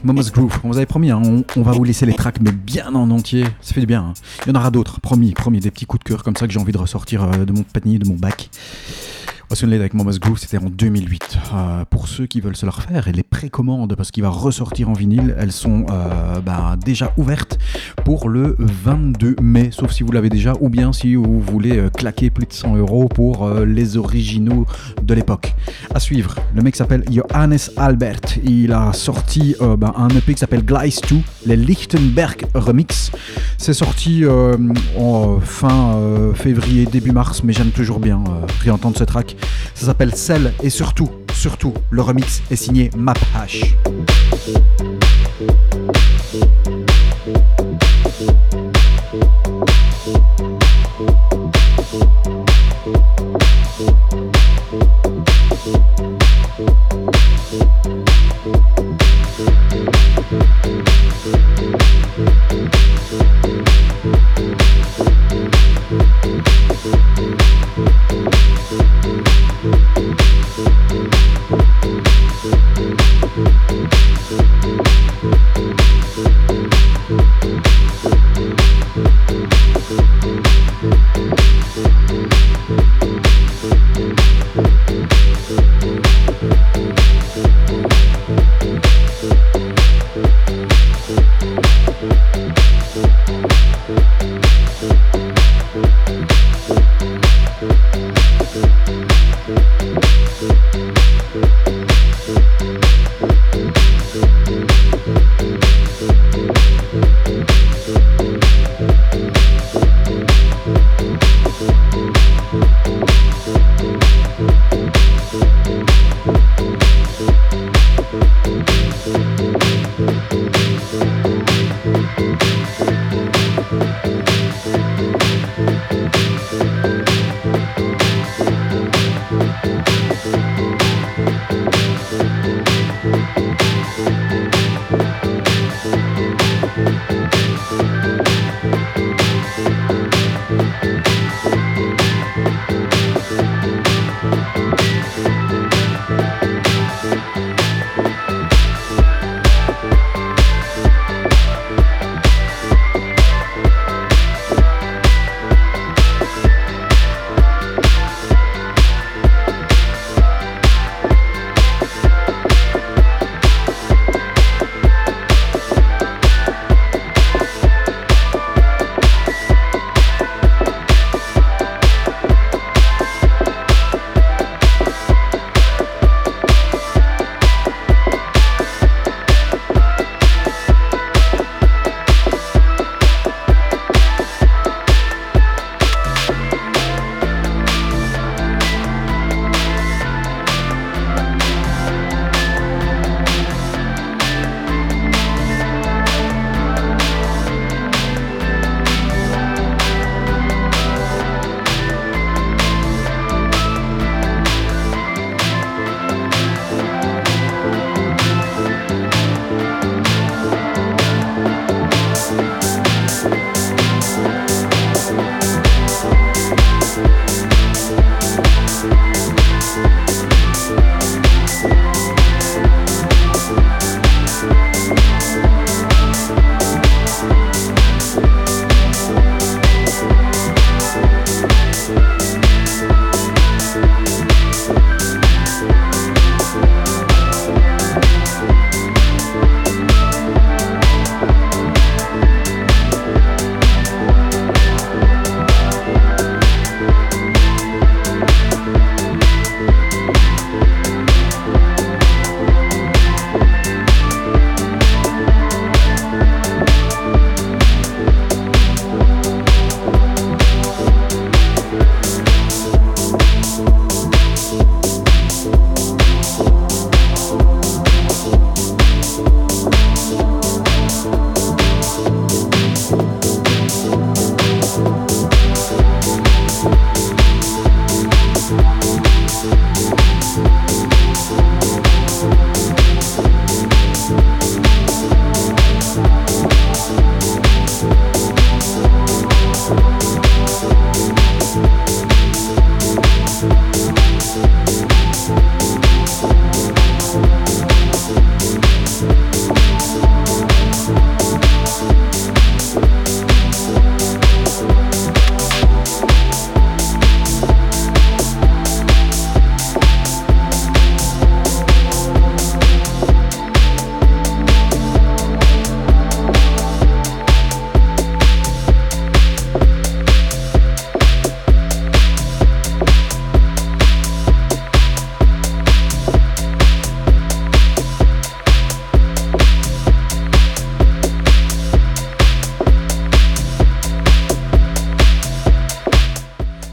Mama's 0.04 0.32
Groove. 0.32 0.58
On 0.64 0.68
vous 0.68 0.76
avait 0.76 0.86
promis, 0.86 1.10
hein, 1.10 1.22
on, 1.56 1.62
va 1.62 1.72
vous 1.72 1.84
laisser 1.84 2.06
les 2.06 2.14
tracks, 2.14 2.40
mais 2.40 2.52
bien 2.52 2.94
en 2.94 3.10
entier. 3.10 3.44
Ça 3.60 3.74
fait 3.74 3.80
du 3.80 3.86
bien. 3.86 4.02
Hein. 4.02 4.14
Il 4.46 4.52
y 4.52 4.56
en 4.56 4.58
aura 4.58 4.70
d'autres, 4.70 5.00
promis, 5.00 5.32
promis, 5.32 5.60
des 5.60 5.70
petits 5.70 5.86
coups 5.86 6.04
de 6.04 6.08
cœur 6.08 6.22
comme 6.22 6.36
ça 6.36 6.46
que 6.46 6.52
j'ai 6.52 6.60
envie 6.60 6.72
de 6.72 6.78
ressortir 6.78 7.24
euh, 7.24 7.44
de 7.44 7.52
mon 7.52 7.62
panier, 7.62 7.98
de 7.98 8.08
mon 8.08 8.16
bac. 8.16 8.50
Lade 9.62 9.80
avec 9.80 9.94
Mama's 9.94 10.18
Groove, 10.18 10.38
c'était 10.38 10.56
en 10.56 10.70
2008. 10.70 11.38
Euh, 11.52 11.84
pour 11.84 12.08
ceux 12.08 12.26
qui 12.26 12.40
veulent 12.40 12.56
se 12.56 12.64
le 12.64 12.70
refaire, 12.70 13.08
et 13.08 13.12
les 13.12 13.22
précommandes, 13.22 13.94
parce 13.94 14.10
qu'il 14.10 14.22
va 14.22 14.30
ressortir 14.30 14.88
en 14.88 14.94
vinyle, 14.94 15.34
elles 15.38 15.52
sont 15.52 15.84
euh, 15.90 16.40
bah, 16.40 16.76
déjà 16.82 17.12
ouvertes 17.18 17.58
pour 18.04 18.30
le 18.30 18.56
22 18.58 19.36
mai, 19.42 19.70
sauf 19.70 19.90
si 19.90 20.02
vous 20.02 20.12
l'avez 20.12 20.30
déjà, 20.30 20.54
ou 20.60 20.70
bien 20.70 20.94
si 20.94 21.14
vous 21.14 21.40
voulez 21.40 21.76
euh, 21.76 21.90
claquer 21.90 22.30
plus 22.30 22.46
de 22.46 22.52
100 22.52 22.76
euros 22.76 23.08
pour 23.08 23.50
les 23.50 23.98
originaux 23.98 24.66
de 25.02 25.14
l'époque. 25.14 25.54
À 25.94 26.00
suivre, 26.00 26.36
le 26.54 26.62
mec 26.62 26.74
s'appelle 26.76 27.04
Johannes 27.10 27.58
Albert. 27.76 28.38
Il 28.42 28.72
a 28.72 28.92
sorti 28.92 29.56
bah, 29.78 29.92
un 29.96 30.08
EP 30.08 30.32
qui 30.32 30.38
s'appelle 30.38 30.64
Glice 30.64 31.00
2, 31.10 31.16
les 31.46 31.56
Lichtenberg 31.56 32.46
Remix. 32.54 33.10
C'est 33.58 33.74
sorti 33.74 34.24
en 34.98 35.40
fin 35.40 35.98
février, 36.34 36.86
début 36.86 37.12
mars, 37.12 37.42
mais 37.42 37.52
j'aime 37.52 37.70
toujours 37.70 37.98
bien 37.98 38.22
réentendre 38.62 38.96
ce 38.96 39.04
track. 39.04 39.36
Ça 39.74 39.86
s'appelle 39.86 40.14
Cell 40.14 40.52
et 40.62 40.70
surtout, 40.70 41.10
surtout, 41.32 41.74
le 41.90 42.02
remix 42.02 42.42
est 42.50 42.56
signé 42.56 42.90
Map 42.96 43.14
Hash. 43.34 43.76
Thank 62.50 63.49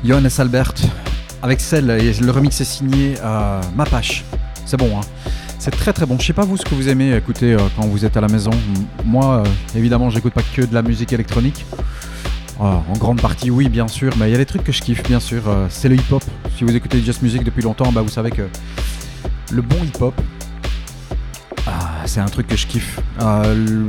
Johannes 0.07 0.29
Albert 0.37 0.73
avec 1.43 1.59
celle, 1.59 1.89
et 1.89 2.13
le 2.13 2.31
remix 2.31 2.61
est 2.61 2.63
signé 2.63 3.19
à 3.19 3.59
Mapache. 3.75 4.23
C'est 4.65 4.77
bon, 4.77 4.97
hein. 4.97 5.01
C'est 5.59 5.71
très 5.71 5.91
très 5.91 6.05
bon. 6.05 6.17
Je 6.17 6.25
sais 6.25 6.33
pas 6.33 6.45
vous 6.45 6.55
ce 6.55 6.63
que 6.63 6.75
vous 6.75 6.87
aimez 6.87 7.13
écouter 7.13 7.53
euh, 7.53 7.59
quand 7.75 7.85
vous 7.85 8.05
êtes 8.05 8.15
à 8.15 8.21
la 8.21 8.29
maison. 8.29 8.51
Moi, 9.03 9.43
euh, 9.43 9.43
évidemment, 9.75 10.09
j'écoute 10.09 10.31
pas 10.31 10.43
que 10.55 10.61
de 10.61 10.73
la 10.73 10.81
musique 10.81 11.11
électronique. 11.11 11.65
En 12.59 12.81
grande 12.97 13.21
partie, 13.21 13.51
oui, 13.51 13.67
bien 13.67 13.87
sûr, 13.87 14.13
mais 14.17 14.29
il 14.29 14.31
y 14.31 14.35
a 14.35 14.37
des 14.37 14.45
trucs 14.45 14.63
que 14.63 14.71
je 14.71 14.81
kiffe, 14.81 15.03
bien 15.03 15.19
sûr. 15.19 15.43
Euh, 15.45 15.67
c'est 15.69 15.89
le 15.89 15.95
hip-hop. 15.95 16.23
Si 16.57 16.63
vous 16.63 16.73
écoutez 16.73 17.01
Just 17.01 17.21
Music 17.21 17.43
depuis 17.43 17.61
longtemps, 17.61 17.91
bah, 17.91 18.01
vous 18.01 18.09
savez 18.09 18.31
que 18.31 18.43
le 19.51 19.61
bon 19.61 19.77
hip-hop, 19.83 20.13
ah, 21.67 22.03
c'est 22.05 22.21
un 22.21 22.25
truc 22.25 22.47
que 22.47 22.55
je 22.55 22.65
kiffe. 22.65 22.99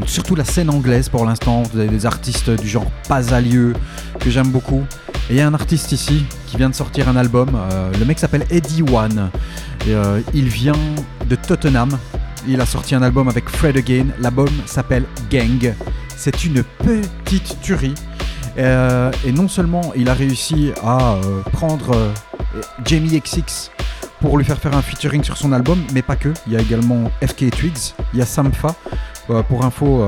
surtout 0.07 0.35
la 0.35 0.45
scène 0.45 0.69
anglaise 0.69 1.09
pour 1.09 1.25
l'instant. 1.25 1.63
Vous 1.73 1.79
avez 1.79 1.89
des 1.89 2.07
artistes 2.07 2.51
du 2.51 2.69
genre 2.69 2.91
Pasalieu 3.09 3.75
que 4.19 4.31
j'aime 4.31 4.49
beaucoup. 4.49 4.85
Et 5.31 5.35
il 5.35 5.37
y 5.37 5.41
a 5.41 5.47
un 5.47 5.55
artiste 5.55 5.93
ici 5.93 6.25
qui 6.47 6.57
vient 6.57 6.71
de 6.71 6.75
sortir 6.75 7.09
un 7.09 7.17
album. 7.17 7.51
le 7.99 8.05
mec 8.05 8.19
s'appelle 8.19 8.47
Eddie 8.51 8.83
One. 8.83 9.31
Et, 9.87 9.95
il 10.35 10.49
vient 10.49 10.73
de 11.29 11.37
Tottenham. 11.37 11.99
Il 12.47 12.61
a 12.61 12.67
sorti 12.67 12.95
un 12.95 13.03
album 13.03 13.29
avec 13.29 13.49
Fred 13.49 13.77
Again. 13.77 14.07
L'album 14.21 14.49
s'appelle 14.67 15.05
Gang. 15.31 15.75
C'est 16.17 16.45
une 16.45 16.63
petite 16.63 17.61
tuerie. 17.61 17.95
Euh, 18.59 19.13
et 19.25 19.31
non 19.31 19.47
seulement 19.47 19.93
il 19.95 20.09
a 20.09 20.15
réussi 20.15 20.73
à 20.83 21.13
euh, 21.13 21.43
prendre 21.53 21.95
euh, 21.95 22.13
Jamie 22.85 23.21
XX 23.21 23.71
pour 24.21 24.37
lui 24.37 24.45
faire 24.45 24.59
faire 24.59 24.77
un 24.77 24.83
featuring 24.83 25.23
sur 25.23 25.37
son 25.37 25.53
album, 25.53 25.81
mais 25.95 26.03
pas 26.03 26.17
que. 26.17 26.31
Il 26.47 26.55
y 26.55 26.57
a 26.57 26.61
également 26.61 27.11
FK 27.25 27.51
Twigs, 27.51 27.95
il 28.13 28.19
y 28.19 28.23
a 28.23 28.27
Samfa. 28.27 28.75
pour 29.49 29.65
info, 29.65 30.05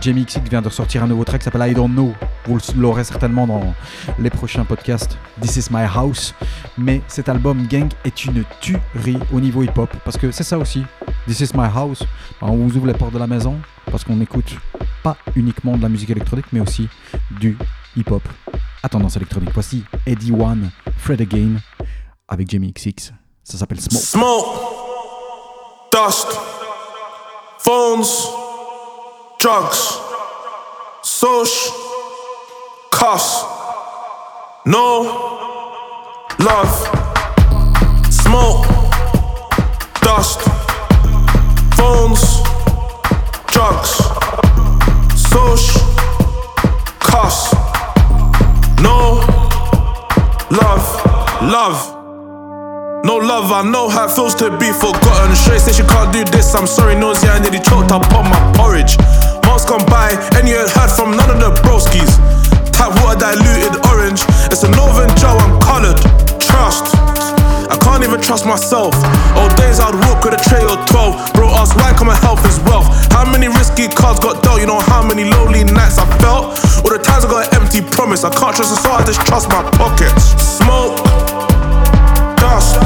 Jamie 0.00 0.24
XX 0.24 0.48
vient 0.48 0.62
de 0.62 0.70
sortir 0.70 1.02
un 1.02 1.06
nouveau 1.06 1.24
track 1.24 1.40
qui 1.40 1.44
s'appelle 1.44 1.70
I 1.70 1.74
Don't 1.74 1.90
Know. 1.90 2.14
Vous 2.48 2.58
l'aurez 2.76 3.04
certainement 3.04 3.46
dans 3.46 3.74
les 4.18 4.30
prochains 4.30 4.64
podcasts. 4.64 5.18
This 5.40 5.56
is 5.56 5.68
my 5.70 5.84
house. 5.84 6.34
Mais 6.76 7.02
cet 7.06 7.28
album 7.28 7.66
Gang 7.66 7.88
est 8.04 8.24
une 8.24 8.44
tuerie 8.60 9.18
au 9.32 9.40
niveau 9.40 9.62
hip-hop. 9.62 9.90
Parce 10.04 10.16
que 10.16 10.30
c'est 10.30 10.44
ça 10.44 10.58
aussi. 10.58 10.82
This 11.26 11.40
is 11.40 11.50
my 11.54 11.68
house. 11.72 12.02
On 12.40 12.56
vous 12.56 12.76
ouvre 12.76 12.86
les 12.86 12.94
portes 12.94 13.12
de 13.12 13.18
la 13.18 13.26
maison 13.26 13.58
parce 13.90 14.02
qu'on 14.02 14.20
écoute 14.20 14.56
pas 15.02 15.16
uniquement 15.36 15.76
de 15.76 15.82
la 15.82 15.88
musique 15.88 16.10
électronique, 16.10 16.46
mais 16.52 16.60
aussi 16.60 16.88
du 17.38 17.56
hip-hop 17.96 18.26
à 18.82 18.88
tendance 18.88 19.16
électronique. 19.16 19.50
Voici 19.54 19.84
Eddie 20.06 20.32
One, 20.32 20.70
Fred 20.96 21.20
Again 21.20 21.56
avec 22.26 22.50
Jamie 22.50 22.72
XX. 22.72 23.12
Ça 23.44 23.58
s'appelle 23.58 23.80
Smoke. 23.80 24.02
Smoke, 24.02 24.58
dust, 25.92 26.38
phones. 27.58 28.04
drugs, 29.38 30.00
social, 31.02 31.87
cuss, 32.90 33.44
no 34.64 35.02
love, 36.38 36.72
smoke, 38.10 38.66
dust, 40.00 40.40
phones, 41.76 42.42
drugs, 43.46 43.90
social, 45.30 45.80
cuss, 46.98 47.52
no 48.80 49.20
love, 50.50 51.42
love. 51.42 51.94
No 53.04 53.16
love, 53.16 53.50
I 53.52 53.62
know 53.62 53.88
how 53.88 54.04
it 54.04 54.10
feels 54.10 54.34
to 54.34 54.50
be 54.58 54.70
forgotten. 54.72 55.34
Straight 55.34 55.60
say 55.60 55.72
she 55.72 55.82
can't 55.82 56.12
do 56.12 56.24
this, 56.24 56.54
I'm 56.54 56.66
sorry, 56.66 56.94
nosy, 56.94 57.26
I 57.28 57.38
nearly 57.38 57.60
choked 57.60 57.90
up 57.90 58.12
on 58.12 58.28
my 58.28 58.52
porridge. 58.54 58.98
Months 59.46 59.64
gone 59.64 59.86
by, 59.86 60.12
and 60.36 60.46
you 60.46 60.56
ain't 60.56 60.68
heard 60.70 60.90
from 60.90 61.16
none 61.16 61.30
of 61.30 61.40
the 61.40 61.50
broskies. 61.62 62.20
Tap 62.78 62.94
water 63.02 63.18
diluted 63.18 63.74
orange, 63.90 64.22
it's 64.54 64.62
a 64.62 64.70
Northern 64.70 65.10
Joe, 65.18 65.34
I'm 65.34 65.58
coloured. 65.58 65.98
Trust. 66.38 66.94
I 67.66 67.76
can't 67.82 68.04
even 68.04 68.20
trust 68.20 68.46
myself. 68.46 68.94
Old 69.34 69.52
days 69.58 69.80
I'd 69.82 69.98
walk 70.06 70.22
with 70.22 70.38
a 70.38 70.42
tray 70.48 70.62
or 70.62 70.78
12. 70.86 71.34
Bro, 71.34 71.50
ask 71.58 71.74
why 71.74 71.92
come 71.92 72.06
my 72.06 72.14
health 72.14 72.46
is 72.46 72.58
wealth. 72.70 72.86
How 73.10 73.26
many 73.26 73.48
risky 73.48 73.88
cards 73.88 74.20
got 74.20 74.42
dealt? 74.44 74.60
You 74.60 74.66
know 74.66 74.78
how 74.78 75.02
many 75.02 75.24
lonely 75.24 75.64
nights 75.64 75.98
I 75.98 76.06
felt? 76.22 76.54
All 76.86 76.94
the 76.94 77.02
times 77.02 77.26
I 77.26 77.28
got 77.28 77.52
an 77.52 77.60
empty 77.60 77.82
promise. 77.82 78.22
I 78.22 78.30
can't 78.30 78.54
trust 78.54 78.70
the 78.70 78.80
soul, 78.80 78.94
I 78.94 79.04
just 79.04 79.20
trust 79.26 79.50
my 79.50 79.62
pockets. 79.74 80.38
Smoke 80.38 80.96
dust, 82.38 82.78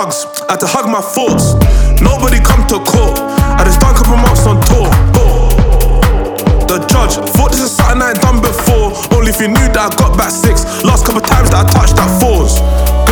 I 0.00 0.56
had 0.56 0.64
to 0.64 0.66
hug 0.66 0.88
my 0.88 1.04
thoughts. 1.04 1.52
Nobody 2.00 2.40
come 2.40 2.64
to 2.72 2.80
court. 2.80 3.20
I 3.20 3.68
just 3.68 3.84
done 3.84 3.92
a 3.92 3.98
couple 4.00 4.16
months 4.16 4.48
on 4.48 4.56
tour. 4.64 4.88
The 6.64 6.80
judge 6.88 7.20
thought 7.36 7.52
this 7.52 7.68
is 7.68 7.76
something 7.76 8.00
I 8.00 8.16
ain't 8.16 8.22
done 8.24 8.40
before. 8.40 8.96
Only 9.12 9.28
if 9.28 9.44
you 9.44 9.52
knew 9.52 9.68
that 9.76 9.92
I 9.92 9.96
got 10.00 10.16
back 10.16 10.32
six. 10.32 10.64
Last 10.88 11.04
couple 11.04 11.20
times 11.20 11.52
that 11.52 11.66
I 11.66 11.68
touched 11.68 12.00
that 12.00 12.08
fours. 12.16 12.56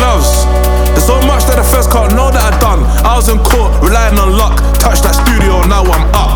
Gloves. 0.01 0.49
There's 0.97 1.05
so 1.05 1.21
much 1.29 1.45
that 1.45 1.61
I 1.61 1.65
first 1.69 1.93
can't 1.93 2.09
know 2.17 2.33
that 2.33 2.41
I 2.41 2.57
done. 2.57 2.81
I 3.05 3.21
was 3.21 3.29
in 3.29 3.37
court, 3.37 3.69
relying 3.85 4.17
on 4.17 4.33
luck. 4.33 4.57
Touched 4.81 5.05
that 5.05 5.13
studio, 5.13 5.61
now 5.69 5.85
I'm 5.85 6.09
up. 6.17 6.33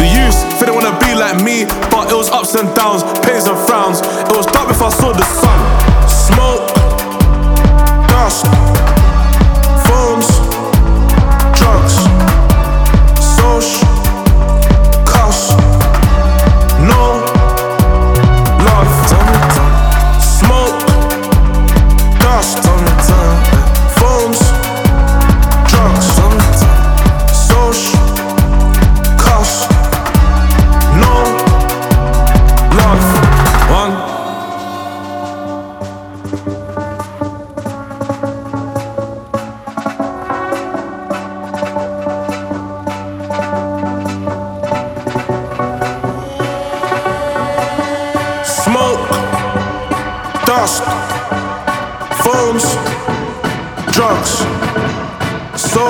The 0.00 0.08
youth, 0.08 0.40
they 0.56 0.72
didn't 0.72 0.80
wanna 0.80 0.96
be 1.04 1.12
like 1.12 1.36
me, 1.44 1.68
but 1.92 2.08
it 2.08 2.16
was 2.16 2.32
ups 2.32 2.56
and 2.56 2.64
downs, 2.72 3.04
pains 3.28 3.44
and 3.44 3.60
frowns. 3.68 4.00
It 4.00 4.32
was 4.32 4.48
dark 4.48 4.72
before 4.72 4.88
I 4.88 4.96
saw 4.96 5.12
the 5.12 5.28
sun. 5.28 5.58
Smoke, 6.08 6.64
dust. 8.08 8.48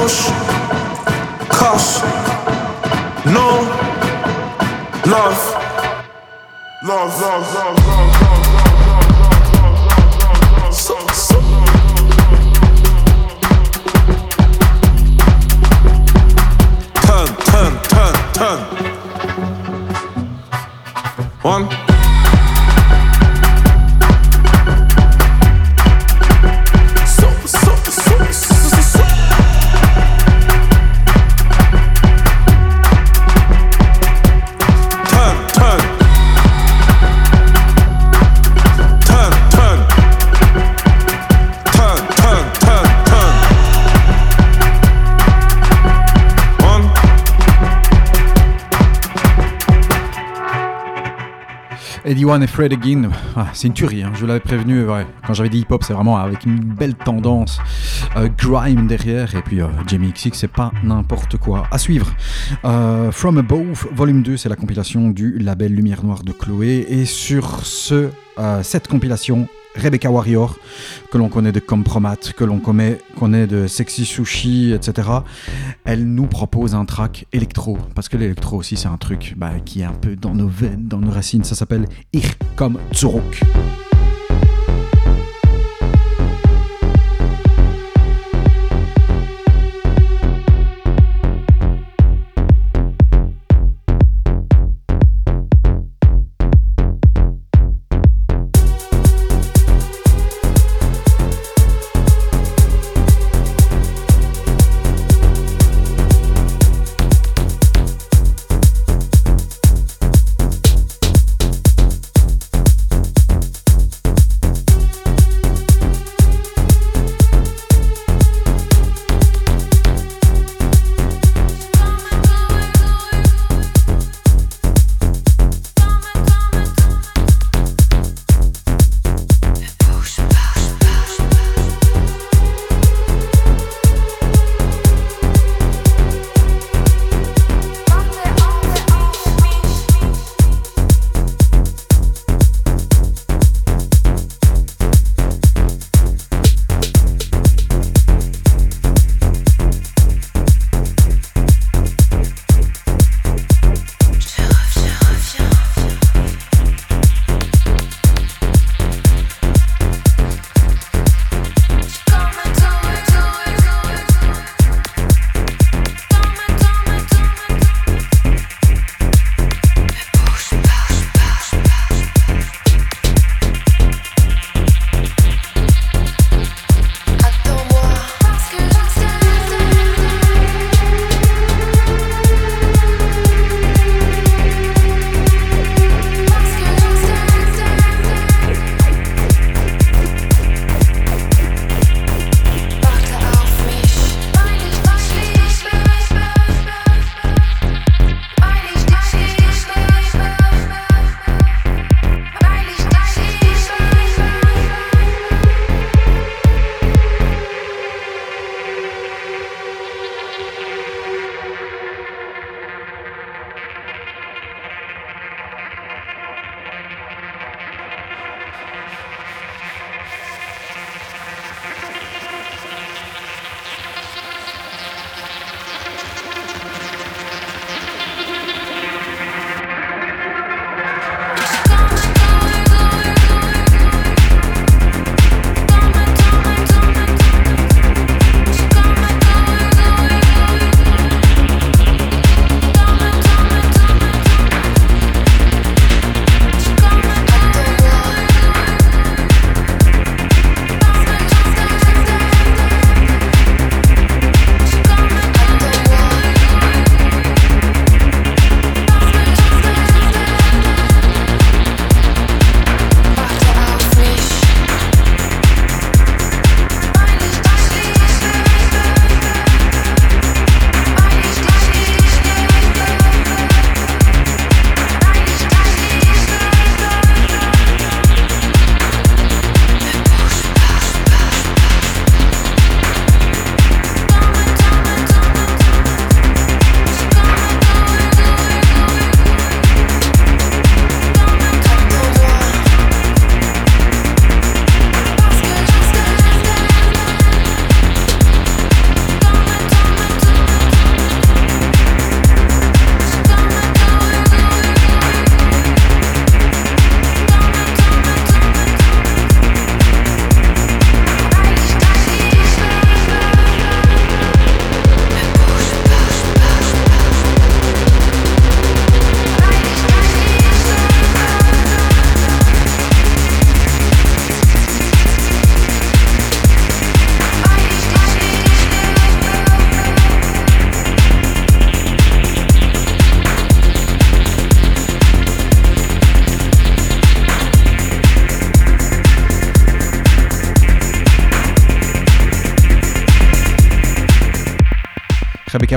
gauche, 0.02 0.32
cash, 1.48 2.02
no, 3.24 3.62
love, 5.06 5.56
love, 6.82 7.20
love, 7.20 7.54
love, 7.54 7.86
love. 7.86 8.11
Eddie 52.12 52.26
One 52.26 52.42
et 52.42 52.46
Fred 52.46 52.74
Again, 52.74 53.08
ah, 53.36 53.46
c'est 53.54 53.68
une 53.68 53.72
tuerie, 53.72 54.02
hein, 54.02 54.12
je 54.14 54.26
l'avais 54.26 54.38
prévenu, 54.38 54.84
quand 55.26 55.32
j'avais 55.32 55.48
dit 55.48 55.60
hip-hop, 55.60 55.82
c'est 55.82 55.94
vraiment 55.94 56.18
avec 56.18 56.44
une 56.44 56.58
belle 56.58 56.94
tendance, 56.94 57.58
euh, 58.16 58.28
grime 58.36 58.86
derrière, 58.86 59.34
et 59.34 59.40
puis 59.40 59.62
euh, 59.62 59.68
Jamie 59.86 60.12
XX, 60.12 60.36
c'est 60.36 60.52
pas 60.52 60.72
n'importe 60.84 61.38
quoi. 61.38 61.66
À 61.70 61.78
suivre, 61.78 62.12
euh, 62.66 63.10
From 63.12 63.38
Above, 63.38 63.88
volume 63.92 64.22
2, 64.22 64.36
c'est 64.36 64.50
la 64.50 64.56
compilation 64.56 65.08
du 65.08 65.38
label 65.38 65.74
Lumière 65.74 66.04
Noire 66.04 66.22
de 66.22 66.32
Chloé, 66.32 66.84
et 66.86 67.06
sur 67.06 67.64
ce, 67.64 68.10
cette 68.62 68.88
compilation, 68.88 69.48
Rebecca 69.74 70.10
Warrior, 70.10 70.58
que 71.10 71.18
l'on 71.18 71.28
connaît 71.28 71.52
de 71.52 71.60
Compromat, 71.60 72.16
que 72.36 72.44
l'on 72.44 72.58
connaît, 72.58 73.46
de 73.46 73.66
Sexy 73.66 74.04
Sushi, 74.04 74.72
etc. 74.72 75.08
Elle 75.84 76.06
nous 76.06 76.26
propose 76.26 76.74
un 76.74 76.84
track 76.84 77.26
électro, 77.32 77.78
parce 77.94 78.08
que 78.08 78.16
l'électro 78.16 78.58
aussi 78.58 78.76
c'est 78.76 78.88
un 78.88 78.98
truc 78.98 79.34
bah, 79.36 79.52
qui 79.64 79.80
est 79.80 79.84
un 79.84 79.92
peu 79.92 80.16
dans 80.16 80.34
nos 80.34 80.48
veines, 80.48 80.86
dans 80.86 80.98
nos 80.98 81.10
racines, 81.10 81.44
ça 81.44 81.54
s'appelle 81.54 81.86
Ich 82.12 82.36
zurück. 82.94 83.42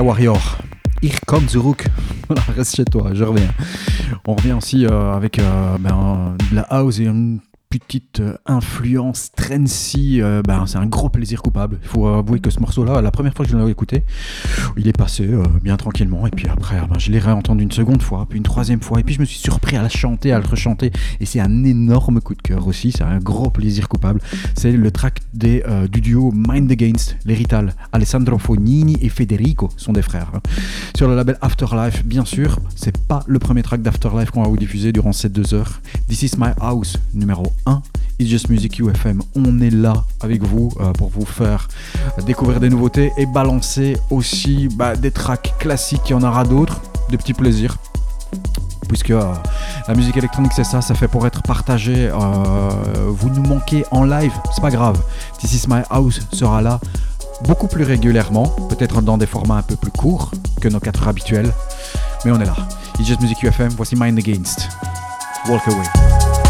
Warrior. 0.06 0.40
Ich 1.00 1.18
komm 1.26 1.48
zurück. 1.48 1.84
reste 2.56 2.76
chez 2.76 2.84
toi, 2.84 3.10
je 3.12 3.24
reviens. 3.24 3.50
On 4.24 4.36
revient 4.36 4.52
aussi 4.52 4.86
euh, 4.86 5.12
avec 5.12 5.40
euh, 5.40 5.76
ben, 5.80 6.36
de 6.48 6.54
la 6.54 6.62
house 6.62 7.00
et 7.00 7.08
petite 7.86 8.20
euh, 8.20 8.36
influence 8.46 9.30
Trency, 9.36 10.20
euh, 10.20 10.42
ben, 10.42 10.66
c'est 10.66 10.78
un 10.78 10.86
gros 10.86 11.08
plaisir 11.08 11.42
coupable. 11.42 11.78
Il 11.82 11.88
faut 11.88 12.06
avouer 12.08 12.40
que 12.40 12.50
ce 12.50 12.58
morceau-là, 12.60 13.00
la 13.00 13.10
première 13.10 13.34
fois 13.34 13.44
que 13.44 13.52
je 13.52 13.56
l'ai 13.56 13.70
écouté, 13.70 14.02
il 14.76 14.88
est 14.88 14.96
passé 14.96 15.26
euh, 15.26 15.44
bien 15.62 15.76
tranquillement. 15.76 16.26
Et 16.26 16.30
puis 16.30 16.48
après, 16.48 16.80
ben, 16.80 16.98
je 16.98 17.12
l'ai 17.12 17.18
réentendu 17.18 17.62
une 17.62 17.72
seconde 17.72 18.02
fois, 18.02 18.26
puis 18.28 18.38
une 18.38 18.44
troisième 18.44 18.80
fois. 18.80 19.00
Et 19.00 19.04
puis 19.04 19.14
je 19.14 19.20
me 19.20 19.24
suis 19.24 19.38
surpris 19.38 19.76
à 19.76 19.82
la 19.82 19.88
chanter, 19.88 20.32
à 20.32 20.40
le 20.40 20.46
rechanter. 20.46 20.90
Et 21.20 21.26
c'est 21.26 21.40
un 21.40 21.64
énorme 21.64 22.20
coup 22.20 22.34
de 22.34 22.42
cœur 22.42 22.66
aussi. 22.66 22.92
C'est 22.92 23.04
un 23.04 23.18
gros 23.18 23.50
plaisir 23.50 23.88
coupable. 23.88 24.20
C'est 24.54 24.72
le 24.72 24.90
track 24.90 25.20
du 25.34 26.00
duo 26.00 26.32
Mind 26.34 26.70
Against, 26.70 27.16
les 27.24 27.34
Rital. 27.34 27.74
Alessandro 27.92 28.38
Fognini 28.38 28.96
et 29.00 29.08
Federico 29.08 29.68
sont 29.76 29.92
des 29.92 30.02
frères. 30.02 30.30
hein. 30.34 30.40
Sur 30.96 31.08
le 31.08 31.14
label 31.14 31.36
Afterlife, 31.40 32.04
bien 32.04 32.24
sûr. 32.24 32.58
C'est 32.74 32.96
pas 33.06 33.22
le 33.26 33.38
premier 33.38 33.62
track 33.62 33.82
d'Afterlife 33.82 34.30
qu'on 34.30 34.42
va 34.42 34.48
vous 34.48 34.56
diffuser 34.56 34.92
durant 34.92 35.12
ces 35.12 35.28
deux 35.28 35.54
heures. 35.54 35.80
This 36.08 36.22
is 36.22 36.32
my 36.38 36.50
house, 36.60 36.96
numéro 37.14 37.52
1. 37.66 37.75
It's 38.18 38.30
Just 38.30 38.48
Music 38.48 38.78
UFM. 38.78 39.20
On 39.34 39.60
est 39.60 39.70
là 39.70 40.04
avec 40.20 40.42
vous 40.42 40.70
euh, 40.80 40.92
pour 40.92 41.10
vous 41.10 41.26
faire 41.26 41.68
découvrir 42.24 42.60
des 42.60 42.70
nouveautés 42.70 43.12
et 43.18 43.26
balancer 43.26 43.96
aussi 44.10 44.68
bah, 44.74 44.96
des 44.96 45.10
tracks 45.10 45.54
classiques. 45.58 46.02
Il 46.06 46.12
y 46.12 46.14
en 46.14 46.22
aura 46.22 46.44
d'autres, 46.44 46.80
des 47.10 47.18
petits 47.18 47.34
plaisirs. 47.34 47.76
Puisque 48.88 49.10
euh, 49.10 49.34
la 49.86 49.94
musique 49.94 50.16
électronique, 50.16 50.52
c'est 50.54 50.64
ça, 50.64 50.80
ça 50.80 50.94
fait 50.94 51.08
pour 51.08 51.26
être 51.26 51.42
partagé. 51.42 52.08
Euh, 52.08 52.70
vous 53.08 53.28
nous 53.28 53.42
manquez 53.42 53.84
en 53.90 54.04
live, 54.04 54.32
c'est 54.54 54.62
pas 54.62 54.70
grave. 54.70 54.98
This 55.40 55.52
is 55.52 55.68
my 55.68 55.82
house 55.90 56.20
sera 56.32 56.62
là 56.62 56.80
beaucoup 57.44 57.66
plus 57.66 57.84
régulièrement, 57.84 58.46
peut-être 58.70 59.02
dans 59.02 59.18
des 59.18 59.26
formats 59.26 59.56
un 59.56 59.62
peu 59.62 59.76
plus 59.76 59.90
courts 59.90 60.30
que 60.60 60.68
nos 60.68 60.80
4 60.80 61.02
heures 61.02 61.08
habituelles. 61.08 61.52
Mais 62.24 62.30
on 62.30 62.40
est 62.40 62.46
là. 62.46 62.56
It's 62.98 63.06
Just 63.06 63.20
Music 63.20 63.42
UFM, 63.42 63.68
voici 63.76 63.94
Mind 63.94 64.18
Against. 64.18 64.68
Walk 65.48 65.68
away. 65.68 66.45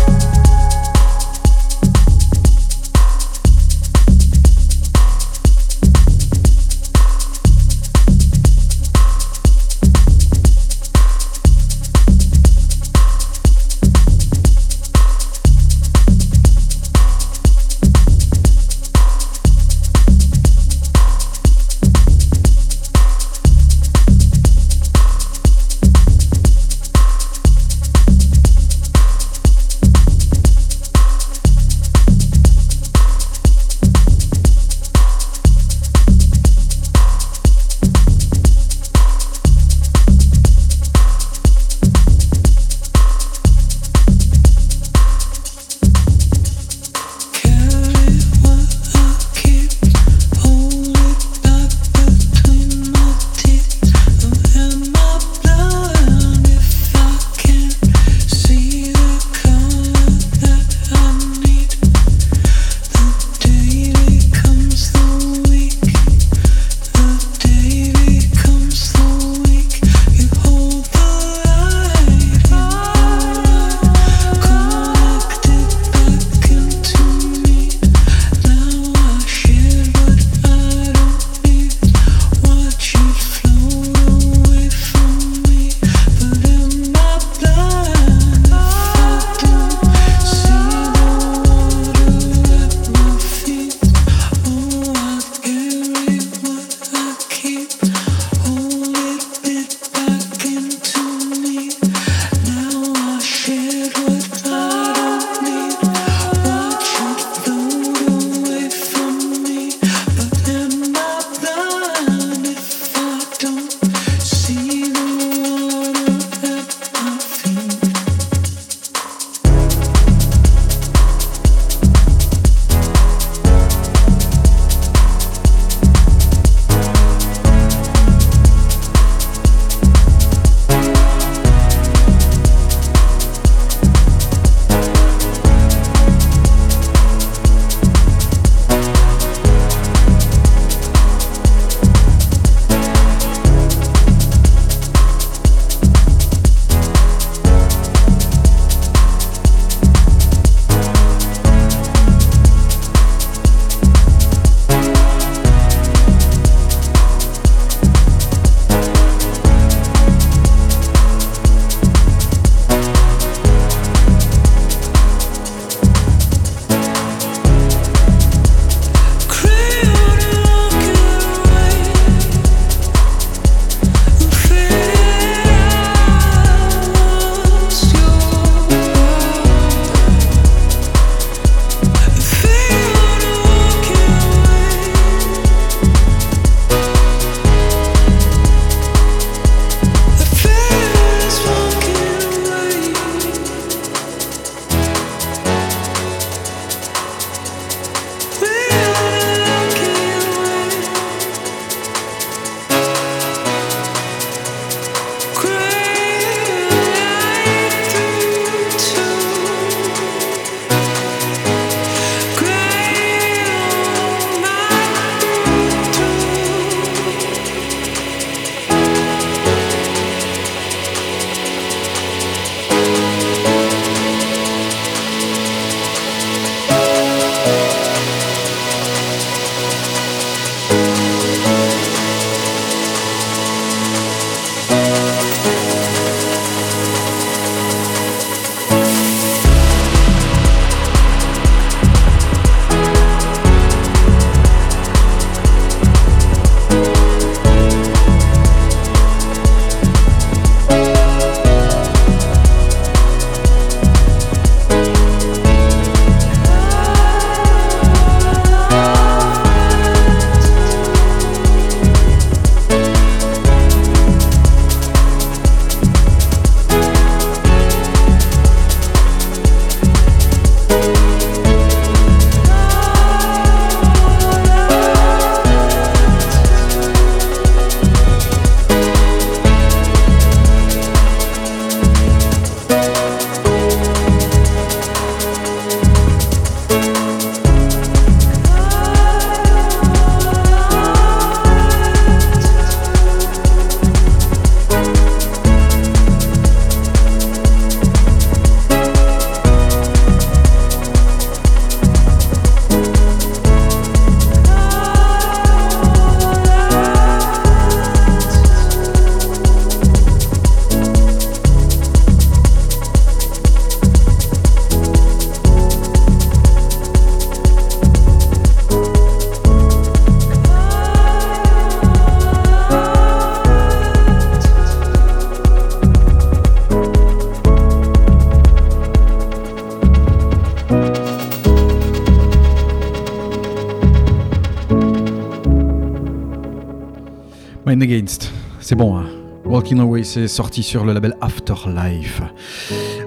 C'est 338.66 338.74
bon. 338.74 338.96
Hein. 338.96 339.04
Walking 339.44 339.78
Away, 339.78 340.02
c'est 340.02 340.26
sorti 340.26 340.64
sur 340.64 340.84
le 340.84 340.92
label 340.92 341.14
Afterlife. 341.20 342.20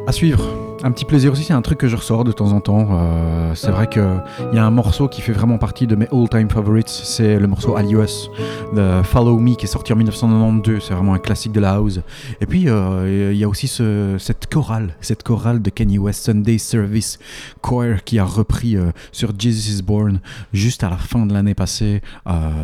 À 0.07 0.13
suivre, 0.13 0.41
un 0.83 0.91
petit 0.91 1.03
plaisir 1.03 1.33
aussi, 1.33 1.43
c'est 1.43 1.53
un 1.53 1.61
truc 1.61 1.79
que 1.79 1.89
je 1.89 1.97
ressors 1.97 2.23
de 2.23 2.31
temps 2.31 2.53
en 2.53 2.61
temps. 2.61 2.87
Euh, 2.91 3.53
c'est 3.55 3.71
vrai 3.71 3.89
qu'il 3.89 4.01
y 4.53 4.57
a 4.57 4.65
un 4.65 4.71
morceau 4.71 5.09
qui 5.09 5.19
fait 5.19 5.33
vraiment 5.33 5.57
partie 5.57 5.85
de 5.85 5.97
mes 5.97 6.07
all-time 6.13 6.49
favorites, 6.49 6.87
c'est 6.87 7.37
le 7.37 7.47
morceau 7.47 7.75
Alias 7.75 8.29
de 8.73 9.01
Follow 9.03 9.37
Me 9.37 9.55
qui 9.55 9.65
est 9.65 9.67
sorti 9.67 9.91
en 9.91 9.97
1992. 9.97 10.81
C'est 10.81 10.93
vraiment 10.93 11.13
un 11.13 11.19
classique 11.19 11.51
de 11.51 11.59
la 11.59 11.73
house. 11.73 11.99
Et 12.39 12.45
puis 12.45 12.69
euh, 12.69 13.31
il 13.33 13.37
y 13.37 13.43
a 13.43 13.49
aussi 13.49 13.67
cette 13.67 14.47
chorale, 14.49 14.95
cette 15.01 15.23
chorale 15.23 15.61
de 15.61 15.69
Kenny 15.69 15.97
West, 15.97 16.23
Sunday 16.23 16.57
Service 16.57 17.19
Choir, 17.61 18.05
qui 18.05 18.17
a 18.17 18.23
repris 18.23 18.77
euh, 18.77 18.91
sur 19.11 19.33
Jesus 19.37 19.73
is 19.73 19.81
Born 19.81 20.21
juste 20.53 20.85
à 20.85 20.89
la 20.89 20.97
fin 20.97 21.25
de 21.25 21.33
l'année 21.33 21.53
passée 21.53 22.01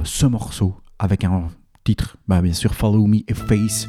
ce 0.05 0.25
morceau 0.27 0.75
avec 0.97 1.25
un 1.25 1.49
titre, 1.85 2.17
bah, 2.27 2.41
bien 2.41 2.51
sûr 2.51 2.73
Follow 2.73 3.05
Me 3.05 3.17
et 3.27 3.33
Face. 3.35 3.87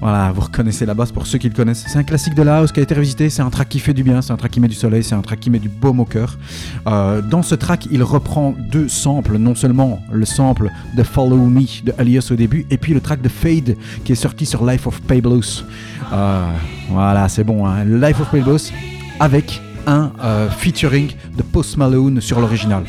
Voilà, 0.00 0.30
vous 0.30 0.42
reconnaissez 0.42 0.86
la 0.86 0.94
basse 0.94 1.10
pour 1.10 1.26
ceux 1.26 1.38
qui 1.38 1.48
le 1.48 1.54
connaissent. 1.54 1.84
C'est 1.88 1.98
un 1.98 2.04
classique 2.04 2.34
de 2.34 2.42
la 2.42 2.58
house 2.58 2.70
qui 2.70 2.78
a 2.78 2.82
été 2.84 2.94
revisité, 2.94 3.28
c'est 3.28 3.42
un 3.42 3.50
track 3.50 3.68
qui 3.68 3.80
fait 3.80 3.92
du 3.92 4.04
bien, 4.04 4.22
c'est 4.22 4.32
un 4.32 4.36
track 4.36 4.52
qui 4.52 4.60
met 4.60 4.68
du 4.68 4.76
soleil, 4.76 5.02
c'est 5.02 5.16
un 5.16 5.20
track 5.20 5.40
qui 5.40 5.50
met 5.50 5.58
du 5.58 5.68
baume 5.68 5.98
au 5.98 6.04
cœur. 6.04 6.38
Euh, 6.86 7.20
dans 7.20 7.42
ce 7.42 7.56
track, 7.56 7.88
il 7.90 8.04
reprend 8.04 8.54
deux 8.70 8.88
samples, 8.88 9.36
non 9.36 9.56
seulement 9.56 10.00
le 10.12 10.24
sample 10.24 10.70
de 10.96 11.02
Follow 11.02 11.44
Me 11.46 11.84
de 11.84 11.92
Alias 11.98 12.28
au 12.30 12.36
début, 12.36 12.66
et 12.70 12.78
puis 12.78 12.94
le 12.94 13.00
track 13.00 13.20
de 13.20 13.28
Fade 13.28 13.76
qui 14.04 14.12
est 14.12 14.14
sorti 14.14 14.46
sur 14.46 14.64
Life 14.64 14.86
of 14.86 15.00
Pablos. 15.00 15.64
Euh, 16.12 16.52
voilà, 16.88 17.28
c'est 17.28 17.44
bon, 17.44 17.66
hein. 17.66 17.84
Life 17.84 18.20
of 18.20 18.30
Pablos 18.30 18.70
avec 19.18 19.60
un 19.88 20.12
euh, 20.22 20.48
featuring 20.50 21.10
de 21.36 21.42
Post 21.42 21.78
Malone 21.78 22.20
sur 22.20 22.38
l'original. 22.38 22.84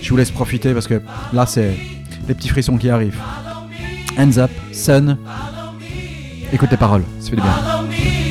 Je 0.00 0.08
vous 0.08 0.16
laisse 0.16 0.30
profiter 0.30 0.72
parce 0.72 0.86
que 0.86 1.02
là, 1.34 1.44
c'est 1.44 1.76
les 2.26 2.34
petits 2.34 2.48
frissons 2.48 2.78
qui 2.78 2.88
arrivent. 2.88 3.20
Hands 4.18 4.38
Up, 4.38 4.50
Sun. 4.72 5.18
Écoute 6.52 6.70
les 6.70 6.76
paroles, 6.76 7.04
ça 7.20 7.30
fait 7.30 7.36
du 7.36 7.42
bien. 7.42 8.23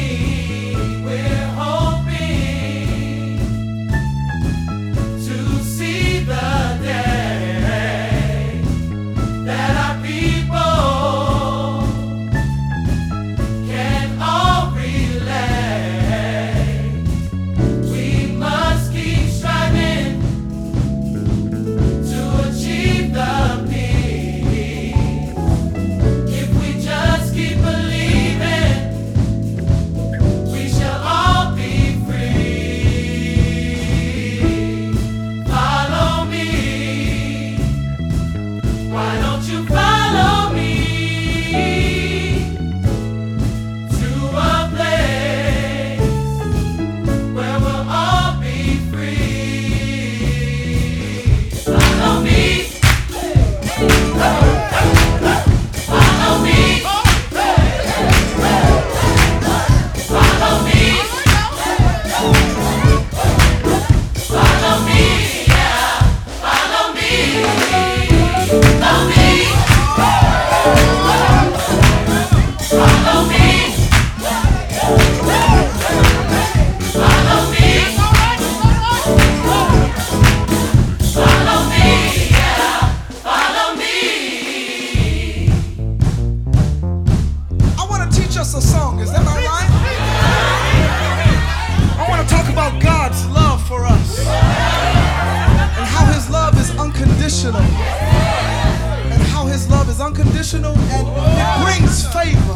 and 100.56 100.66
it 100.66 101.64
brings 101.64 102.06
favor. 102.14 102.56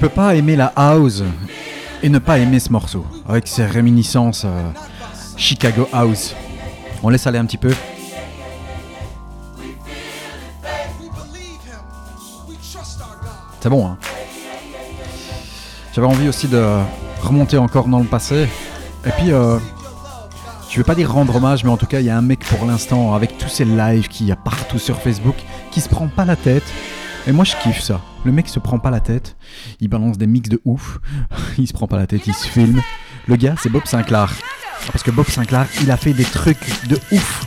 Peux 0.00 0.08
pas 0.08 0.34
aimer 0.34 0.56
la 0.56 0.72
house 0.76 1.22
et 2.02 2.08
ne 2.08 2.18
pas 2.18 2.38
aimer 2.38 2.58
ce 2.58 2.72
morceau, 2.72 3.04
avec 3.28 3.46
ses 3.46 3.66
réminiscences 3.66 4.44
euh, 4.46 4.70
Chicago 5.36 5.86
House. 5.92 6.34
On 7.02 7.10
laisse 7.10 7.26
aller 7.26 7.36
un 7.36 7.44
petit 7.44 7.58
peu. 7.58 7.74
C'est 13.60 13.68
bon, 13.68 13.86
hein 13.86 13.98
J'avais 15.92 16.06
envie 16.06 16.30
aussi 16.30 16.48
de 16.48 16.64
remonter 17.20 17.58
encore 17.58 17.86
dans 17.86 17.98
le 17.98 18.06
passé. 18.06 18.48
Et 19.04 19.10
puis, 19.10 19.32
euh, 19.32 19.58
je 20.70 20.78
vais 20.78 20.84
pas 20.84 20.94
dire 20.94 21.12
rendre 21.12 21.36
hommage, 21.36 21.62
mais 21.62 21.70
en 21.70 21.76
tout 21.76 21.84
cas, 21.84 22.00
il 22.00 22.06
y 22.06 22.10
a 22.10 22.16
un 22.16 22.22
mec 22.22 22.40
pour 22.46 22.64
l'instant, 22.64 23.12
avec 23.12 23.36
tous 23.36 23.50
ces 23.50 23.66
lives 23.66 24.08
qu'il 24.08 24.28
y 24.28 24.32
a 24.32 24.36
partout 24.36 24.78
sur 24.78 24.96
Facebook, 24.96 25.36
qui 25.70 25.82
se 25.82 25.90
prend 25.90 26.08
pas 26.08 26.24
la 26.24 26.36
tête. 26.36 26.64
Et 27.26 27.32
moi, 27.32 27.44
je 27.44 27.54
kiffe 27.62 27.80
ça. 27.80 28.00
Le 28.24 28.32
mec 28.32 28.48
se 28.48 28.58
prend 28.58 28.78
pas 28.78 28.90
la 28.90 29.00
tête, 29.00 29.36
il 29.80 29.88
balance 29.88 30.18
des 30.18 30.26
mix 30.26 30.48
de 30.48 30.60
ouf, 30.64 30.98
il 31.58 31.66
se 31.66 31.72
prend 31.72 31.86
pas 31.86 31.96
la 31.96 32.06
tête, 32.06 32.26
il 32.26 32.34
se 32.34 32.46
filme. 32.46 32.80
Le 33.28 33.36
gars, 33.36 33.54
c'est 33.62 33.70
Bob 33.70 33.84
Sinclair. 33.84 34.32
Parce 34.86 35.02
que 35.02 35.10
Bob 35.10 35.26
Sinclair, 35.26 35.66
il 35.82 35.90
a 35.90 35.96
fait 35.96 36.12
des 36.12 36.24
trucs 36.24 36.86
de 36.88 36.98
ouf. 37.12 37.44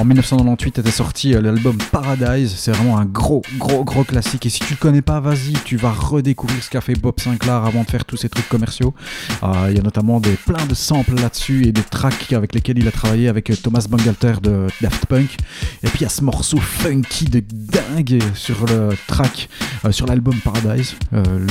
En 0.00 0.04
1998 0.06 0.78
était 0.78 0.90
sorti 0.90 1.34
euh, 1.34 1.42
l'album 1.42 1.76
Paradise, 1.92 2.54
c'est 2.56 2.72
vraiment 2.72 2.96
un 2.96 3.04
gros, 3.04 3.42
gros, 3.58 3.84
gros 3.84 4.02
classique. 4.02 4.46
Et 4.46 4.48
si 4.48 4.60
tu 4.60 4.72
le 4.72 4.78
connais 4.78 5.02
pas, 5.02 5.20
vas-y, 5.20 5.52
tu 5.62 5.76
vas 5.76 5.90
redécouvrir 5.90 6.64
ce 6.64 6.70
qu'a 6.70 6.80
fait 6.80 6.94
Bob 6.94 7.20
Sinclair 7.20 7.56
avant 7.56 7.82
de 7.82 7.90
faire 7.90 8.06
tous 8.06 8.16
ces 8.16 8.30
trucs 8.30 8.48
commerciaux. 8.48 8.94
Euh, 9.42 9.66
il 9.68 9.76
y 9.76 9.78
a 9.78 9.82
notamment 9.82 10.18
des, 10.18 10.36
plein 10.36 10.64
de 10.64 10.72
samples 10.72 11.16
là-dessus 11.16 11.66
et 11.66 11.72
des 11.72 11.82
tracks 11.82 12.32
avec 12.32 12.54
lesquels 12.54 12.78
il 12.78 12.88
a 12.88 12.92
travaillé 12.92 13.28
avec 13.28 13.50
euh, 13.50 13.56
Thomas 13.62 13.84
Bangalter 13.90 14.36
de 14.42 14.68
Daft 14.80 15.04
Punk. 15.04 15.36
Et 15.82 15.88
puis 15.88 15.98
il 15.98 16.02
y 16.04 16.06
a 16.06 16.08
ce 16.08 16.24
morceau 16.24 16.56
funky 16.56 17.26
de 17.26 17.42
dingue 17.52 18.22
sur 18.32 18.64
le 18.64 18.96
track, 19.06 19.50
sur 19.90 20.06
l'album 20.06 20.36
Paradise. 20.36 20.94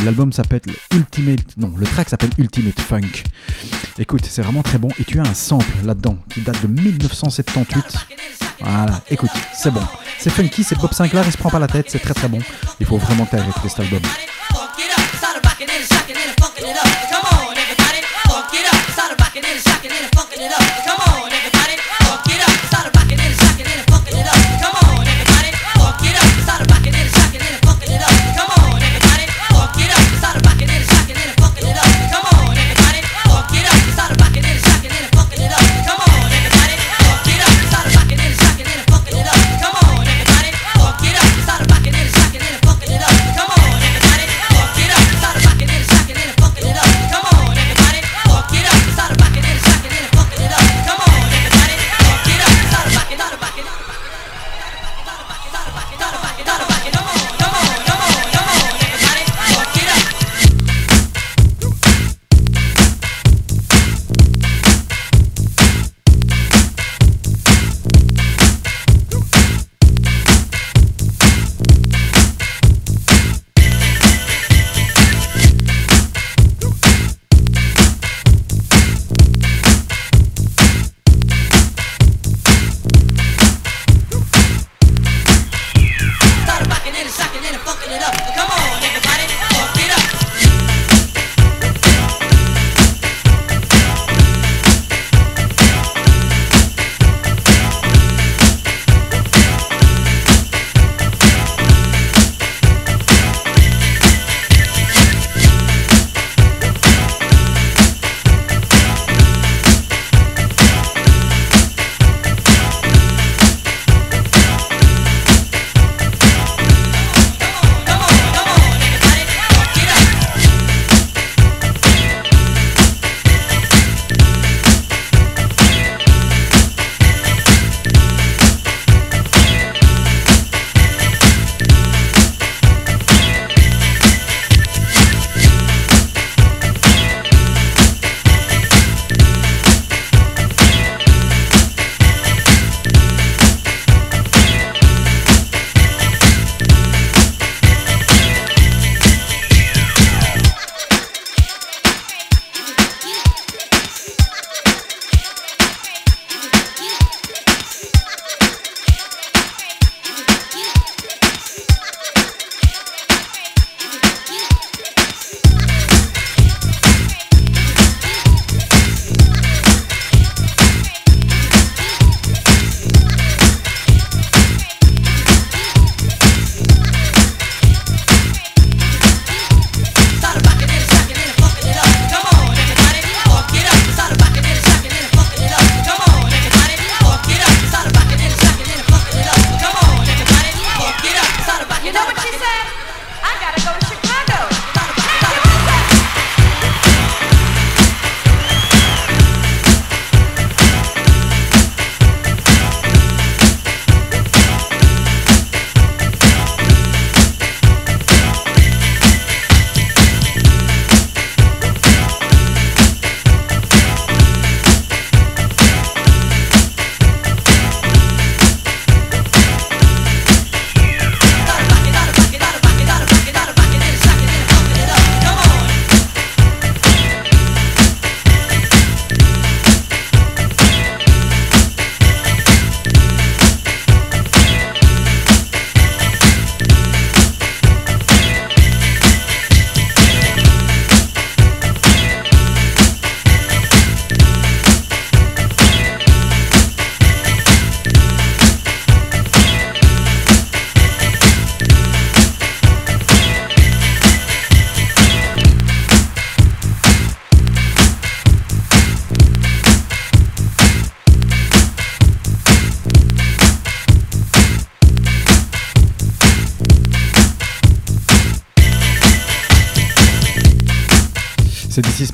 l'album 0.04 0.34
s'appelle 0.34 0.62
Ultimate, 0.96 1.56
non, 1.58 1.72
le 1.78 1.86
track 1.86 2.10
s'appelle 2.10 2.32
Ultimate 2.40 2.80
Funk. 2.80 3.26
Écoute, 4.00 4.26
c'est 4.28 4.42
vraiment 4.42 4.64
très 4.64 4.80
bon. 4.80 4.88
Et 5.00 5.04
tu 5.04 5.20
as 5.20 5.24
un 5.24 5.36
sample 5.36 5.86
là-dedans 5.86 6.18
qui 6.30 6.42
date 6.42 6.64
de 6.64 6.68
1978. 6.68 8.39
Voilà, 8.60 9.02
écoute, 9.10 9.32
c'est 9.54 9.72
bon. 9.72 9.84
C'est 10.20 10.30
funky, 10.30 10.64
c'est 10.64 10.78
Bob 10.78 10.94
Sinclair, 10.94 11.24
il 11.26 11.32
se 11.32 11.38
prend 11.38 11.50
pas 11.50 11.60
la 11.60 11.68
tête, 11.68 11.86
c'est 11.90 12.00
très 12.00 12.14
très 12.14 12.28
bon. 12.28 12.40
Il 12.80 12.86
faut 12.86 12.98
vraiment 12.98 13.26
que 13.26 13.38
tu 13.38 13.70
cet 13.70 13.80
album. 13.80 14.02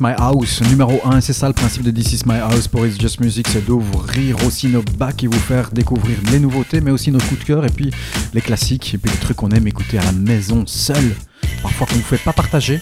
My 0.05 0.13
House, 0.19 0.61
numéro 0.61 1.01
1. 1.03 1.19
C'est 1.19 1.33
ça 1.33 1.47
le 1.47 1.55
principe 1.55 1.81
de 1.81 1.89
This 1.89 2.13
Is 2.13 2.21
My 2.27 2.37
House 2.37 2.67
pour 2.67 2.85
It's 2.85 3.01
Just 3.01 3.19
Music, 3.21 3.47
c'est 3.47 3.65
d'ouvrir 3.65 4.35
aussi 4.45 4.67
nos 4.67 4.83
bacs 4.83 5.23
et 5.23 5.27
vous 5.27 5.39
faire 5.39 5.71
découvrir 5.71 6.19
les 6.31 6.37
nouveautés, 6.37 6.79
mais 6.79 6.91
aussi 6.91 7.09
nos 7.09 7.17
coups 7.17 7.39
de 7.39 7.43
cœur 7.43 7.65
et 7.65 7.71
puis 7.71 7.89
les 8.31 8.41
classiques 8.41 8.93
et 8.93 8.99
puis 8.99 9.09
les 9.09 9.17
trucs 9.17 9.37
qu'on 9.37 9.49
aime 9.49 9.65
écouter 9.65 9.97
à 9.97 10.03
la 10.03 10.11
maison 10.11 10.63
seul. 10.67 11.15
Parfois 11.63 11.87
qu'on 11.87 11.95
ne 11.95 12.01
vous 12.01 12.05
fait 12.05 12.23
pas 12.23 12.33
partager. 12.33 12.79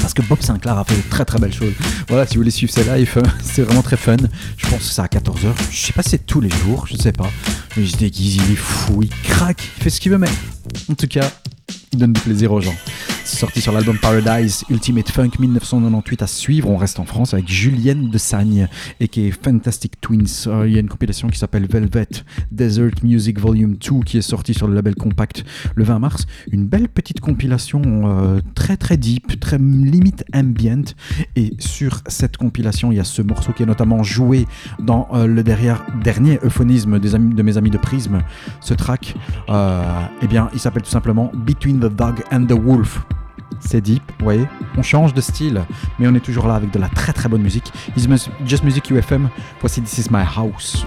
Parce 0.00 0.14
que 0.14 0.22
Bob 0.22 0.40
Sinclair 0.40 0.78
a 0.78 0.84
fait 0.84 0.96
de 0.96 1.10
très 1.10 1.26
très 1.26 1.38
belles 1.38 1.52
choses. 1.52 1.74
Voilà, 2.08 2.26
si 2.26 2.36
vous 2.36 2.40
voulez 2.40 2.50
suivre 2.50 2.72
ses 2.72 2.84
lives, 2.84 3.20
c'est 3.42 3.60
vraiment 3.60 3.82
très 3.82 3.98
fun. 3.98 4.16
Je 4.56 4.66
pense 4.66 4.78
que 4.78 4.84
c'est 4.84 5.02
à 5.02 5.06
14h. 5.06 5.52
Je 5.70 5.76
sais 5.76 5.92
pas 5.92 6.02
si 6.02 6.08
c'est 6.08 6.24
tous 6.24 6.40
les 6.40 6.48
jours, 6.48 6.86
je 6.86 6.96
sais 6.96 7.12
pas. 7.12 7.28
Mais 7.76 7.82
il 7.82 7.90
se 7.90 7.98
déguise, 7.98 8.36
il 8.36 8.52
est 8.52 8.56
fou, 8.56 9.02
il 9.02 9.10
craque, 9.10 9.62
il 9.76 9.82
fait 9.82 9.90
ce 9.90 10.00
qu'il 10.00 10.10
veut, 10.10 10.18
mais 10.18 10.30
en 10.90 10.94
tout 10.94 11.06
cas, 11.06 11.30
il 11.92 11.98
donne 11.98 12.14
du 12.14 12.20
plaisir 12.22 12.50
aux 12.50 12.62
gens 12.62 12.74
sorti 13.24 13.60
sur 13.60 13.72
l'album 13.72 13.96
Paradise 13.98 14.64
Ultimate 14.68 15.08
Funk 15.08 15.30
1998 15.38 16.22
à 16.22 16.26
suivre. 16.26 16.68
On 16.68 16.76
reste 16.76 17.00
en 17.00 17.04
France 17.04 17.32
avec 17.32 17.48
Julienne 17.48 18.10
de 18.10 18.18
Sagne 18.18 18.68
et 19.00 19.08
qui 19.08 19.26
est 19.26 19.30
Fantastic 19.30 20.00
Twins. 20.00 20.46
Euh, 20.46 20.68
il 20.68 20.74
y 20.74 20.76
a 20.76 20.80
une 20.80 20.88
compilation 20.88 21.28
qui 21.28 21.38
s'appelle 21.38 21.66
Velvet 21.66 22.08
Desert 22.52 22.92
Music 23.02 23.40
Volume 23.40 23.76
2 23.76 24.00
qui 24.04 24.18
est 24.18 24.22
sortie 24.22 24.52
sur 24.52 24.68
le 24.68 24.74
label 24.74 24.94
Compact 24.94 25.44
le 25.74 25.84
20 25.84 25.98
mars. 25.98 26.26
Une 26.52 26.66
belle 26.66 26.88
petite 26.88 27.20
compilation 27.20 27.82
euh, 27.84 28.40
très 28.54 28.76
très 28.76 28.96
deep, 28.96 29.40
très 29.40 29.58
limite 29.58 30.24
ambient. 30.34 30.94
Et 31.34 31.54
sur 31.58 32.00
cette 32.08 32.36
compilation, 32.36 32.92
il 32.92 32.96
y 32.96 33.00
a 33.00 33.04
ce 33.04 33.22
morceau 33.22 33.52
qui 33.52 33.62
est 33.62 33.66
notamment 33.66 34.02
joué 34.02 34.46
dans 34.80 35.08
euh, 35.14 35.26
le 35.26 35.42
derrière, 35.42 35.84
dernier 36.02 36.38
euphonisme 36.44 36.98
des 36.98 37.14
amis, 37.14 37.34
de 37.34 37.42
mes 37.42 37.56
amis 37.56 37.70
de 37.70 37.78
Prism. 37.78 38.20
Ce 38.60 38.74
track, 38.74 39.14
eh 39.48 40.26
bien, 40.26 40.50
il 40.52 40.60
s'appelle 40.60 40.82
tout 40.82 40.90
simplement 40.90 41.30
Between 41.34 41.78
the 41.78 41.94
Dog 41.94 42.22
and 42.30 42.46
the 42.46 42.52
Wolf 42.52 43.04
c'est 43.60 43.80
deep, 43.80 44.02
vous 44.18 44.24
voyez. 44.24 44.48
On 44.76 44.82
change 44.82 45.14
de 45.14 45.20
style, 45.20 45.62
mais 45.98 46.06
on 46.08 46.14
est 46.14 46.24
toujours 46.24 46.46
là 46.46 46.54
avec 46.54 46.70
de 46.70 46.78
la 46.78 46.88
très 46.88 47.12
très 47.12 47.28
bonne 47.28 47.42
musique. 47.42 47.72
Just 48.46 48.64
Music 48.64 48.90
UFM, 48.90 49.28
voici 49.60 49.82
This 49.82 49.98
Is 49.98 50.06
My 50.10 50.22
House. 50.36 50.86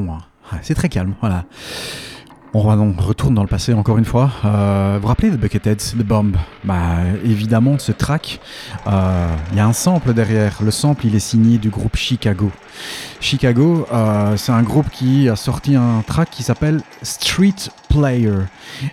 Bon, 0.00 0.12
hein. 0.12 0.58
c'est 0.62 0.74
très 0.74 0.88
calme, 0.88 1.14
voilà. 1.20 1.44
On 2.56 2.60
retourne 2.60 3.34
dans 3.34 3.42
le 3.42 3.48
passé 3.48 3.74
encore 3.74 3.98
une 3.98 4.04
fois. 4.04 4.30
Euh, 4.44 4.92
vous 4.94 5.02
vous 5.02 5.08
rappelez 5.08 5.30
de 5.30 5.36
Bucketheads, 5.36 5.96
The 5.98 6.04
Bomb? 6.04 6.36
Bah 6.62 6.98
évidemment, 7.24 7.80
ce 7.80 7.90
track, 7.90 8.38
il 8.86 8.92
euh, 8.92 9.36
y 9.56 9.58
a 9.58 9.66
un 9.66 9.72
sample 9.72 10.14
derrière. 10.14 10.62
Le 10.62 10.70
sample, 10.70 11.06
il 11.06 11.16
est 11.16 11.20
signé 11.20 11.58
du 11.58 11.70
groupe 11.70 11.96
Chicago. 11.96 12.52
Chicago, 13.18 13.88
euh, 13.92 14.36
c'est 14.36 14.52
un 14.52 14.62
groupe 14.62 14.88
qui 14.90 15.28
a 15.28 15.34
sorti 15.34 15.74
un 15.74 16.04
track 16.06 16.30
qui 16.30 16.44
s'appelle 16.44 16.80
Street 17.02 17.56
Player. 17.88 18.42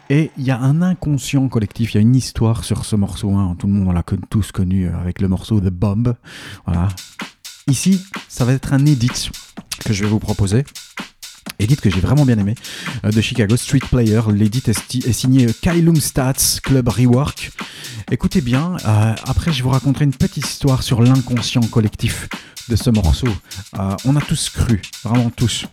Et 0.10 0.32
il 0.40 0.44
y 0.44 0.50
a 0.50 0.58
un 0.58 0.82
inconscient 0.82 1.48
collectif, 1.48 1.94
il 1.94 1.98
y 1.98 2.00
a 2.00 2.02
une 2.02 2.16
histoire 2.16 2.64
sur 2.64 2.84
ce 2.84 2.96
morceau. 2.96 3.32
Hein. 3.36 3.56
Tout 3.60 3.68
le 3.68 3.74
monde 3.74 3.94
l'a 3.94 4.04
tous 4.32 4.52
connu 4.52 4.90
avec 4.90 5.22
le 5.22 5.28
morceau 5.28 5.60
The 5.60 5.70
Bomb. 5.70 6.16
Voilà. 6.66 6.88
Ici, 7.68 8.02
ça 8.28 8.46
va 8.46 8.54
être 8.54 8.74
un 8.74 8.86
edit 8.86 9.30
que 9.84 9.94
je 9.94 10.04
vais 10.04 10.10
vous 10.10 10.20
proposer. 10.20 10.64
Edit 11.60 11.76
que 11.78 11.90
j'ai 11.90 12.00
vraiment 12.00 12.26
bien 12.26 12.38
aimé, 12.38 12.56
euh, 13.06 13.12
de 13.12 13.22
Chicago 13.22 13.56
Street 13.56 13.80
Player. 13.80 14.22
L'edit 14.34 14.64
est, 14.68 15.12
signé 15.12 15.48
Kylum 15.62 15.96
Stats 15.96 16.60
Club 16.64 16.88
Rework. 16.88 17.52
Écoutez 18.10 18.42
bien, 18.42 18.78
euh, 18.86 19.16
après 19.26 19.54
je 19.54 19.62
vous 19.64 19.70
raconterai 19.70 20.06
une 20.06 20.14
petite 20.14 20.46
histoire 20.46 20.82
sur 20.82 21.02
l'inconscient 21.02 21.62
collectif 21.62 22.28
de 22.68 22.76
ce 22.76 22.90
morceau. 22.90 23.28
Euh, 23.80 23.96
on 24.06 24.16
a 24.16 24.22
tous 24.22 24.50
cru, 24.50 24.82
vraiment 25.04 25.30
tous, 25.30 25.66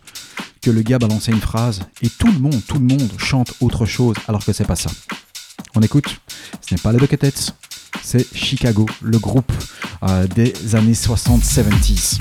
que 0.61 0.69
le 0.69 0.81
gars 0.81 0.99
balançait 0.99 1.31
une 1.31 1.41
phrase 1.41 1.81
et 2.01 2.09
tout 2.09 2.31
le 2.31 2.39
monde, 2.39 2.61
tout 2.67 2.77
le 2.77 2.85
monde 2.85 3.11
chante 3.17 3.53
autre 3.59 3.85
chose 3.85 4.15
alors 4.27 4.45
que 4.45 4.53
c'est 4.53 4.65
pas 4.65 4.75
ça. 4.75 4.91
On 5.75 5.81
écoute, 5.81 6.19
ce 6.67 6.75
n'est 6.75 6.81
pas 6.81 6.91
les 6.91 6.99
Bucketheads, 6.99 7.53
c'est 8.01 8.25
Chicago, 8.35 8.85
le 9.01 9.19
groupe 9.19 9.51
des 10.35 10.75
années 10.75 10.93
60-70s. 10.93 12.17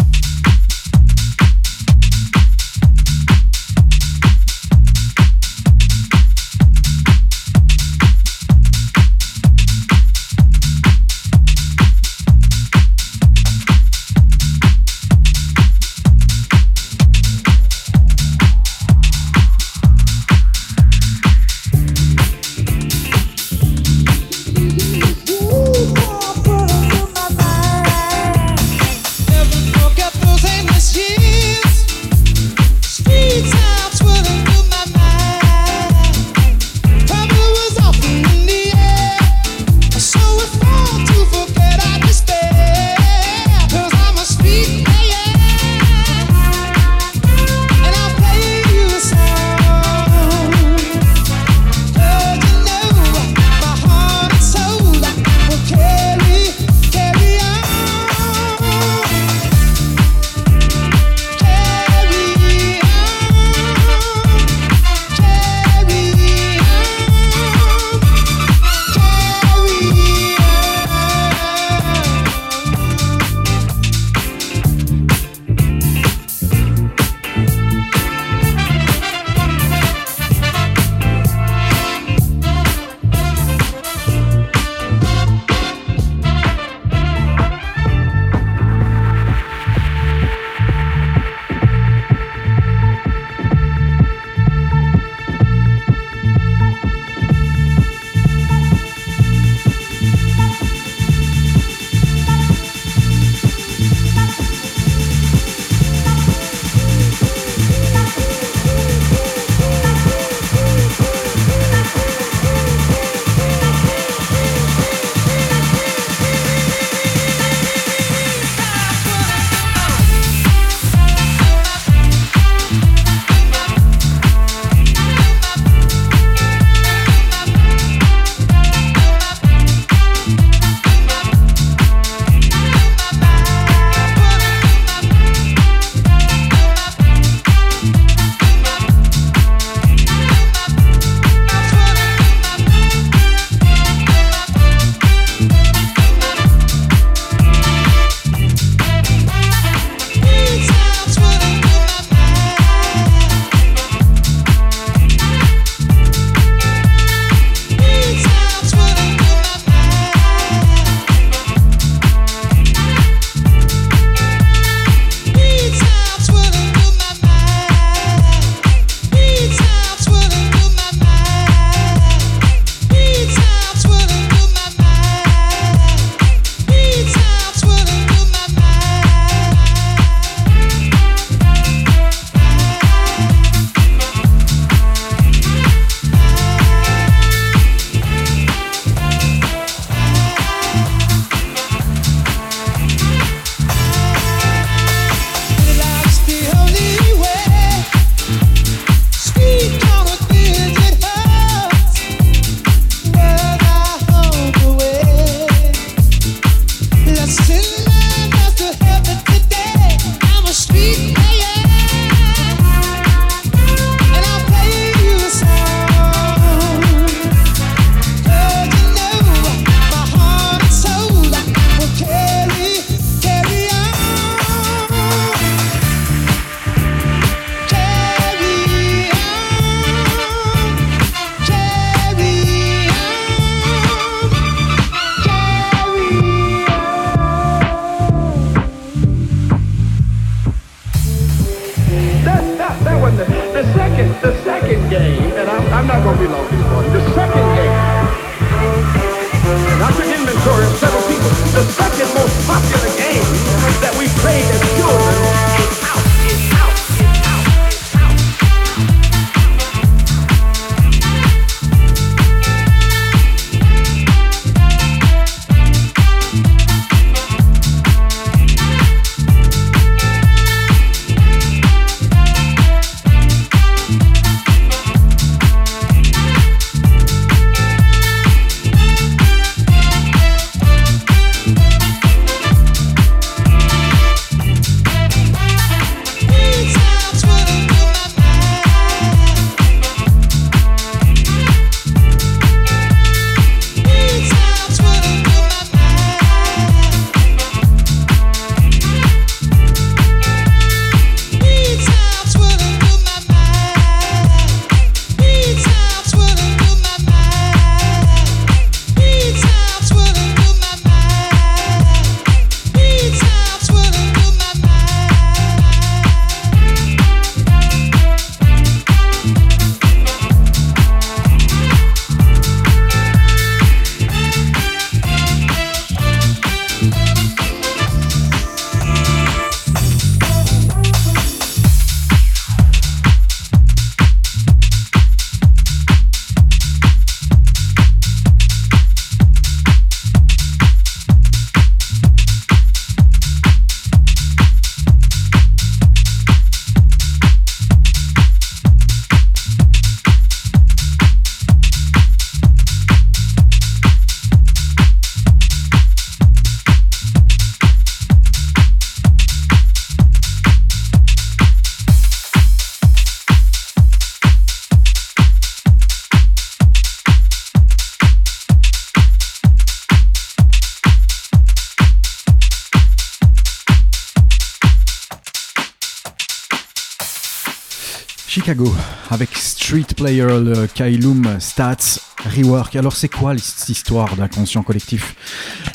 Le 380.27 380.67
Kailum 380.67 381.39
Stats 381.39 382.01
Rework. 382.25 382.75
Alors 382.75 382.97
c'est 382.97 383.09
quoi 383.09 383.39
cette 383.39 383.69
histoire 383.69 384.17
d'inconscient 384.17 384.65
collectif? 384.65 385.15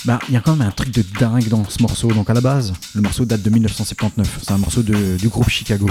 Ben 0.04 0.20
il 0.28 0.34
y 0.34 0.38
a 0.38 0.42
quand 0.42 0.58
même 0.58 0.68
un 0.68 0.72
truc 0.72 0.92
de 0.92 1.02
dingue 1.18 1.48
dans 1.48 1.64
ce 1.70 1.82
morceau. 1.82 2.10
Donc 2.10 2.30
à 2.30 2.34
la 2.34 2.42
base, 2.42 2.74
le 2.94 3.02
morceau 3.02 3.24
date 3.24 3.42
de 3.42 3.50
1979. 3.50 4.40
C'est 4.42 4.52
un 4.52 4.58
morceau 4.58 4.84
du 4.84 5.30
groupe 5.30 5.50
Chicago 5.50 5.90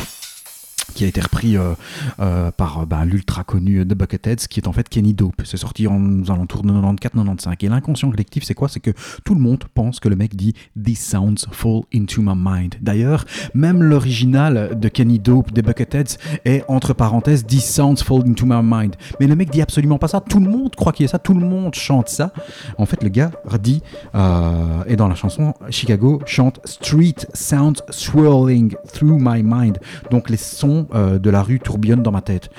qui 0.94 1.04
a 1.04 1.06
été 1.06 1.20
euh, 1.44 1.74
euh, 2.20 2.50
par 2.50 2.86
bah, 2.86 3.04
l'ultra 3.04 3.44
connu 3.44 3.84
The 3.86 3.94
Bucketheads, 3.94 4.48
qui 4.48 4.60
est 4.60 4.68
en 4.68 4.72
fait 4.72 4.88
Kenny 4.88 5.14
Dope. 5.14 5.42
C'est 5.44 5.56
sorti 5.56 5.86
en, 5.86 6.22
aux 6.22 6.30
alentours 6.30 6.62
de 6.62 6.72
94-95. 6.72 7.54
Et 7.60 7.68
l'inconscient 7.68 8.10
collectif, 8.10 8.44
c'est 8.44 8.54
quoi? 8.54 8.68
C'est 8.68 8.80
que 8.80 8.90
tout 9.24 9.34
le 9.34 9.40
monde 9.40 9.64
pense 9.74 10.00
que 10.00 10.08
le 10.08 10.16
mec 10.16 10.34
dit 10.34 10.54
These 10.82 10.98
sounds 10.98 11.46
fall 11.50 11.82
into 11.94 12.22
my 12.22 12.34
mind. 12.36 12.74
D'ailleurs, 12.80 13.24
même 13.54 13.82
l'original 13.82 14.78
de 14.78 14.88
Kenny 14.88 15.18
Dope 15.18 15.52
des 15.52 15.62
Bucketheads 15.62 16.18
est 16.44 16.64
entre 16.68 16.92
parenthèses 16.92 17.46
These 17.46 17.64
sounds 17.64 18.02
fall 18.04 18.22
into 18.26 18.46
my 18.46 18.60
mind. 18.62 18.96
Mais 19.20 19.26
le 19.26 19.36
mec 19.36 19.50
dit 19.50 19.62
absolument 19.62 19.98
pas 19.98 20.08
ça. 20.08 20.20
Tout 20.20 20.40
le 20.40 20.50
monde 20.50 20.74
croit 20.74 20.92
qu'il 20.92 21.04
est 21.04 21.08
ça. 21.08 21.18
Tout 21.18 21.34
le 21.34 21.46
monde 21.46 21.74
chante 21.74 22.08
ça. 22.08 22.32
En 22.78 22.86
fait, 22.86 23.02
le 23.02 23.08
gars 23.08 23.30
dit, 23.62 23.82
euh, 24.14 24.84
et 24.86 24.96
dans 24.96 25.08
la 25.08 25.14
chanson, 25.14 25.54
Chicago 25.70 26.20
chante 26.26 26.60
Street 26.64 27.14
sounds 27.34 27.82
swirling 27.90 28.74
through 28.92 29.18
my 29.18 29.42
mind. 29.42 29.78
Donc 30.10 30.30
les 30.30 30.36
sons 30.36 30.86
euh, 30.94 31.18
de 31.18 31.30
la 31.32 31.42
rue 31.42 31.58
tourbillonnent 31.58 32.02
dans 32.02 32.12
ma 32.12 32.20
tête. 32.20 32.50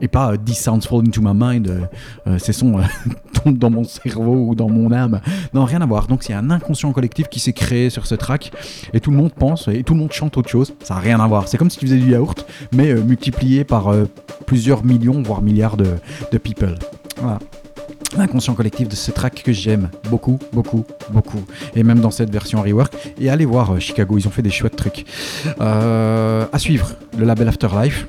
Et 0.00 0.06
pas 0.06 0.32
euh, 0.32 0.36
This 0.36 0.58
sounds 0.58 0.82
fall 0.82 1.00
into 1.00 1.20
my 1.20 1.32
mind, 1.34 1.88
euh, 2.26 2.38
ces 2.38 2.52
sons 2.52 2.76
tombent 3.32 3.58
dans 3.58 3.70
mon 3.70 3.84
cerveau 3.84 4.48
ou 4.48 4.54
dans 4.54 4.68
mon 4.68 4.92
âme. 4.92 5.20
Non, 5.52 5.64
rien 5.64 5.80
à 5.80 5.86
voir. 5.86 6.06
Donc 6.06 6.22
c'est 6.22 6.34
un 6.34 6.50
inconscient 6.50 6.92
collectif 6.92 7.28
qui 7.28 7.40
s'est 7.40 7.52
créé 7.52 7.90
sur 7.90 8.06
ce 8.06 8.14
track 8.14 8.52
et 8.92 9.00
tout 9.00 9.10
le 9.10 9.16
monde 9.16 9.32
pense 9.32 9.68
et 9.68 9.82
tout 9.82 9.94
le 9.94 10.00
monde 10.00 10.12
chante 10.12 10.36
autre 10.36 10.48
chose. 10.48 10.74
Ça 10.82 10.94
n'a 10.94 11.00
rien 11.00 11.20
à 11.20 11.26
voir. 11.26 11.48
C'est 11.48 11.58
comme 11.58 11.70
si 11.70 11.78
tu 11.78 11.86
faisais 11.86 11.98
du 11.98 12.12
yaourt, 12.12 12.46
mais 12.72 12.94
multiplié 12.94 13.64
par 13.64 13.92
plusieurs 14.46 14.84
millions, 14.84 15.22
voire 15.22 15.42
milliards 15.42 15.76
de, 15.76 16.38
people. 16.38 16.76
Voilà 17.20 17.38
l'inconscient 18.16 18.54
collectif 18.54 18.88
de 18.88 18.94
ce 18.94 19.10
track 19.10 19.42
que 19.42 19.52
j'aime 19.52 19.90
beaucoup, 20.10 20.38
beaucoup, 20.52 20.84
beaucoup. 21.10 21.44
Et 21.74 21.82
même 21.82 22.00
dans 22.00 22.10
cette 22.10 22.30
version 22.30 22.62
rework. 22.62 22.94
Et 23.20 23.28
allez 23.28 23.44
voir 23.44 23.74
euh, 23.74 23.78
Chicago, 23.78 24.16
ils 24.18 24.26
ont 24.26 24.30
fait 24.30 24.42
des 24.42 24.50
chouettes 24.50 24.76
trucs. 24.76 25.04
Euh, 25.60 26.46
à 26.52 26.58
suivre, 26.58 26.92
le 27.18 27.24
label 27.24 27.48
Afterlife 27.48 28.06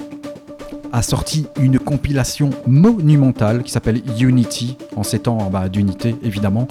a 0.92 1.02
sorti 1.02 1.48
une 1.60 1.80
compilation 1.80 2.50
monumentale 2.68 3.64
qui 3.64 3.72
s'appelle 3.72 4.02
Unity, 4.20 4.78
en 4.96 5.04
ces 5.04 5.20
temps 5.20 5.50
bah, 5.52 5.70
d'unité 5.70 6.16
évidemment, 6.24 6.68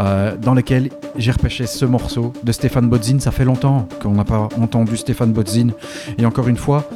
euh, 0.00 0.36
dans 0.36 0.54
lequel 0.54 0.90
j'ai 1.16 1.30
repêché 1.30 1.66
ce 1.66 1.84
morceau 1.84 2.32
de 2.42 2.52
Stéphane 2.52 2.88
Bodzin. 2.88 3.18
Ça 3.20 3.30
fait 3.30 3.44
longtemps 3.44 3.88
qu'on 4.02 4.12
n'a 4.12 4.24
pas 4.24 4.48
entendu 4.60 4.96
Stéphane 4.96 5.32
Bodzin. 5.32 5.68
Et 6.18 6.26
encore 6.26 6.48
une 6.48 6.56
fois, 6.56 6.88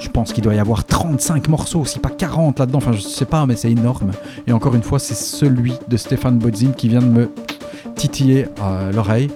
je 0.00 0.08
pense 0.08 0.32
qu'il 0.32 0.44
doit 0.44 0.54
y 0.54 0.58
avoir 0.58 0.84
35 0.84 1.48
morceaux, 1.48 1.84
si 1.84 1.98
pas 1.98 2.10
40 2.10 2.58
là-dedans. 2.58 2.78
Enfin, 2.78 2.92
je 2.92 3.00
sais 3.00 3.24
pas, 3.24 3.46
mais 3.46 3.56
c'est 3.56 3.70
énorme. 3.70 4.12
Et 4.46 4.52
encore 4.52 4.74
une 4.74 4.82
fois, 4.82 4.98
c'est 4.98 5.14
celui 5.14 5.74
de 5.88 5.96
Stéphane 5.96 6.38
Bodzin 6.38 6.72
qui 6.72 6.88
vient 6.88 7.00
de 7.02 7.06
me 7.06 7.30
titiller 7.94 8.46
euh, 8.62 8.92
l'oreille. 8.92 9.30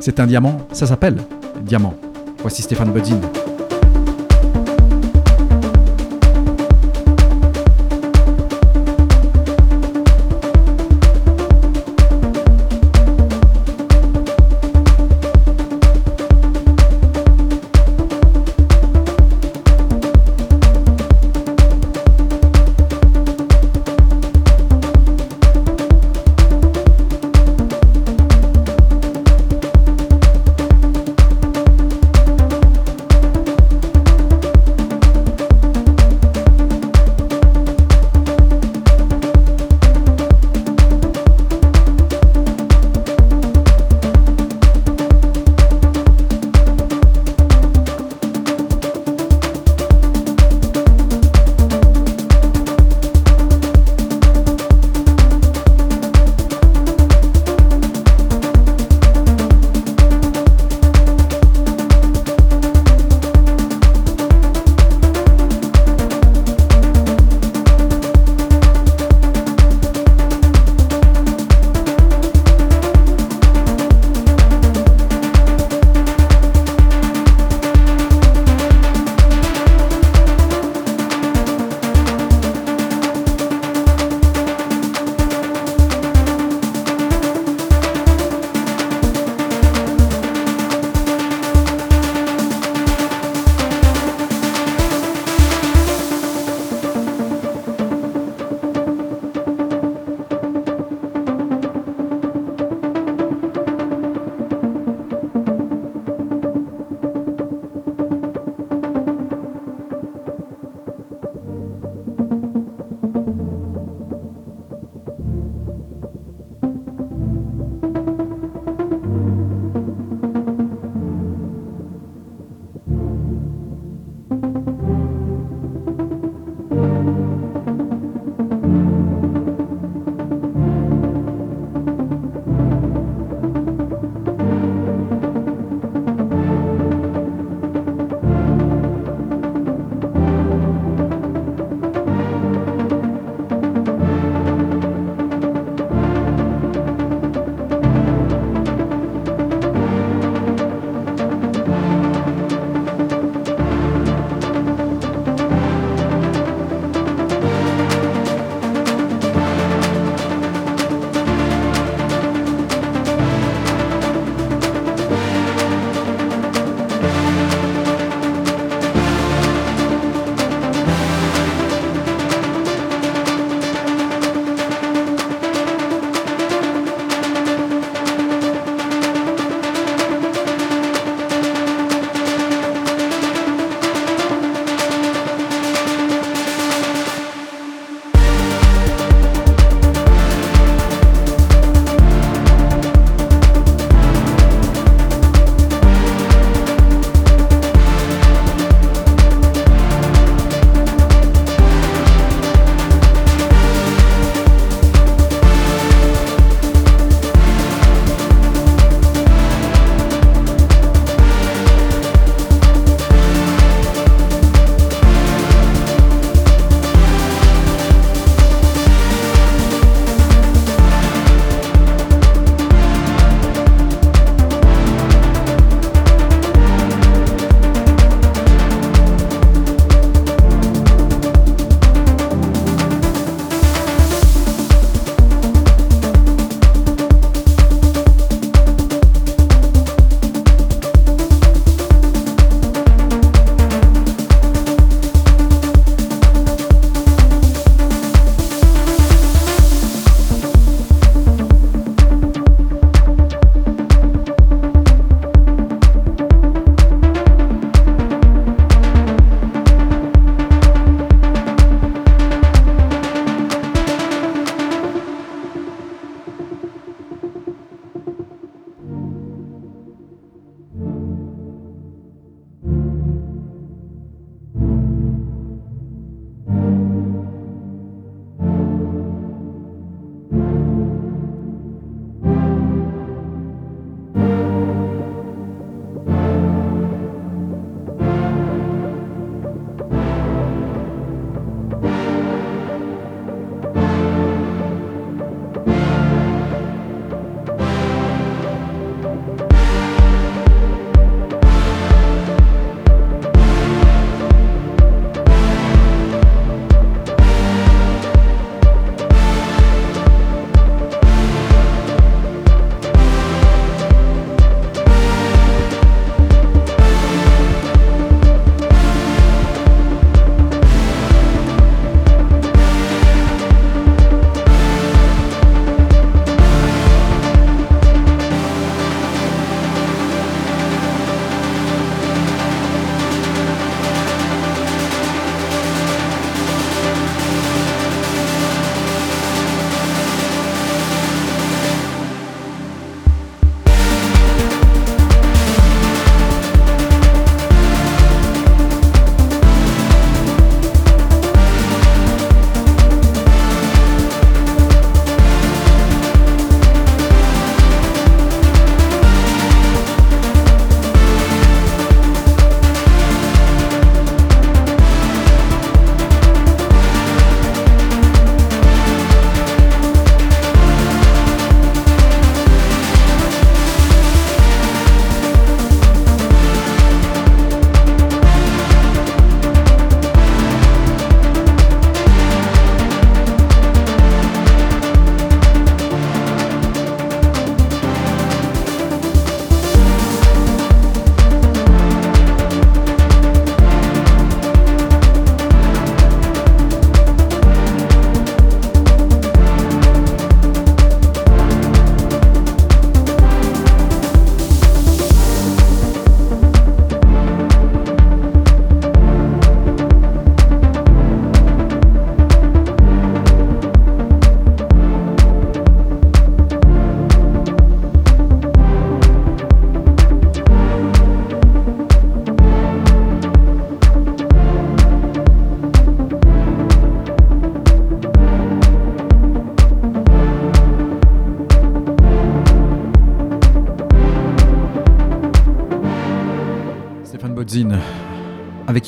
C'est 0.00 0.20
un 0.20 0.26
diamant, 0.26 0.58
ça 0.72 0.86
s'appelle 0.86 1.16
Diamant. 1.62 1.94
Voici 2.42 2.62
Stéphane 2.62 2.92
Bodzin. 2.92 3.20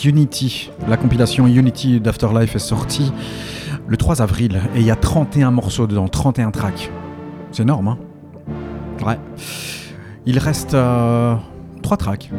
Unity. 0.05 0.71
La 0.89 0.97
compilation 0.97 1.47
Unity 1.47 2.01
d'Afterlife 2.01 2.57
est 2.57 2.61
sortie 2.61 3.13
le 3.87 3.97
3 3.97 4.23
avril 4.23 4.61
et 4.75 4.81
il 4.81 4.87
y 4.87 4.91
a 4.91 4.97
31 4.97 5.51
morceaux 5.51 5.87
dedans, 5.87 6.09
31 6.09 6.51
tracks. 6.51 6.91
C'est 7.53 7.63
énorme, 7.63 7.89
hein 7.89 7.99
Ouais. 9.05 9.19
Il 10.27 10.39
reste 10.39 10.71
3 10.71 10.79
euh, 10.79 11.37
tracks 11.99 12.31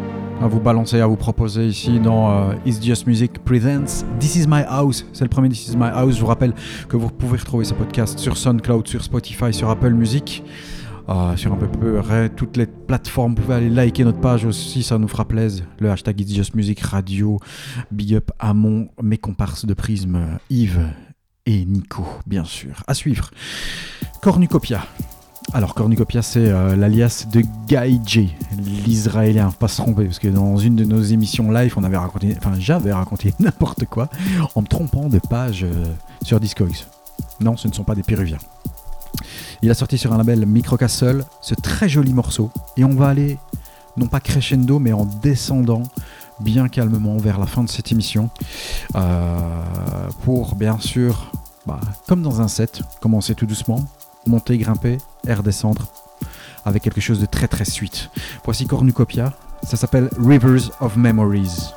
à 0.41 0.47
vous 0.47 0.59
balancer, 0.59 1.01
à 1.01 1.07
vous 1.07 1.15
proposer 1.15 1.67
ici 1.67 1.99
dans 1.99 2.31
euh, 2.31 2.53
Is 2.65 2.77
Just 2.81 3.07
Music 3.07 3.39
Presents 3.43 4.05
This 4.19 4.35
Is 4.35 4.45
My 4.47 4.63
House. 4.67 5.05
C'est 5.11 5.25
le 5.25 5.29
premier 5.29 5.49
This 5.49 5.69
Is 5.69 5.77
My 5.77 5.89
House. 5.93 6.15
Je 6.15 6.21
vous 6.21 6.27
rappelle 6.27 6.53
que 6.87 6.97
vous 6.97 7.09
pouvez 7.09 7.37
retrouver 7.37 7.65
ce 7.65 7.73
podcast 7.73 8.19
sur 8.19 8.37
SoundCloud, 8.37 8.87
sur 8.87 9.03
Spotify, 9.03 9.53
sur 9.53 9.69
Apple 9.69 9.93
Music. 9.93 10.43
Euh, 11.09 11.35
sur 11.35 11.51
un 11.51 11.55
peu 11.55 11.67
près 11.67 12.29
toutes 12.29 12.55
les 12.55 12.67
plateformes. 12.67 13.33
Vous 13.33 13.41
pouvez 13.41 13.55
aller 13.55 13.69
liker 13.69 14.03
notre 14.03 14.19
page 14.19 14.45
aussi, 14.45 14.83
ça 14.83 14.99
nous 14.99 15.07
fera 15.07 15.25
plaisir. 15.25 15.65
Le 15.79 15.89
hashtag 15.89 16.21
It's 16.21 16.33
Just 16.33 16.53
Music 16.53 16.79
Radio. 16.81 17.39
Big 17.89 18.13
up 18.13 18.31
à 18.37 18.53
mon, 18.53 18.89
mes 19.01 19.17
comparses 19.17 19.65
de 19.65 19.73
prisme, 19.73 20.19
Yves 20.51 20.87
et 21.47 21.65
Nico, 21.65 22.05
bien 22.27 22.43
sûr. 22.43 22.83
À 22.85 22.93
suivre. 22.93 23.31
Cornucopia. 24.21 24.85
Alors 25.51 25.73
Cornucopia, 25.73 26.21
c'est 26.21 26.47
euh, 26.47 26.75
l'alias 26.75 27.25
de 27.33 27.41
Guy 27.67 27.99
J, 28.05 28.35
l'Israélien. 28.85 29.49
Pas 29.49 29.67
se 29.67 29.81
tromper, 29.81 30.05
parce 30.05 30.19
que 30.19 30.27
dans 30.27 30.57
une 30.57 30.75
de 30.75 30.83
nos 30.83 31.01
émissions 31.01 31.49
live, 31.49 31.73
on 31.75 31.83
avait 31.83 31.97
raconté, 31.97 32.35
enfin 32.37 32.51
j'avais 32.59 32.93
raconté 32.93 33.33
n'importe 33.39 33.85
quoi 33.85 34.09
en 34.53 34.61
me 34.61 34.67
trompant 34.67 35.09
de 35.09 35.17
page 35.17 35.63
euh, 35.63 35.85
sur 36.21 36.39
Discogs. 36.39 36.85
Non, 37.41 37.57
ce 37.57 37.67
ne 37.67 37.73
sont 37.73 37.83
pas 37.83 37.95
des 37.95 38.03
Péruviens. 38.03 38.37
Il 39.61 39.69
a 39.69 39.73
sorti 39.73 39.97
sur 39.97 40.13
un 40.13 40.17
label 40.17 40.45
Microcastle 40.45 41.25
ce 41.41 41.53
très 41.55 41.89
joli 41.89 42.13
morceau, 42.13 42.51
et 42.77 42.83
on 42.83 42.95
va 42.95 43.09
aller 43.09 43.37
non 43.97 44.07
pas 44.07 44.19
crescendo, 44.19 44.79
mais 44.79 44.93
en 44.93 45.05
descendant 45.05 45.83
bien 46.39 46.69
calmement 46.69 47.17
vers 47.17 47.37
la 47.39 47.45
fin 47.45 47.63
de 47.63 47.69
cette 47.69 47.91
émission, 47.91 48.29
euh, 48.95 49.37
pour 50.23 50.55
bien 50.55 50.79
sûr, 50.79 51.31
bah, 51.65 51.81
comme 52.07 52.21
dans 52.21 52.41
un 52.41 52.47
set, 52.47 52.81
commencer 53.01 53.35
tout 53.35 53.45
doucement, 53.45 53.85
monter, 54.25 54.57
grimper 54.57 54.97
et 55.27 55.33
redescendre 55.33 55.87
avec 56.65 56.83
quelque 56.83 57.01
chose 57.01 57.19
de 57.19 57.25
très 57.25 57.47
très 57.47 57.65
sweet. 57.65 58.09
Voici 58.45 58.65
Cornucopia, 58.65 59.33
ça 59.63 59.75
s'appelle 59.75 60.09
Rivers 60.17 60.71
of 60.79 60.95
Memories. 60.95 61.73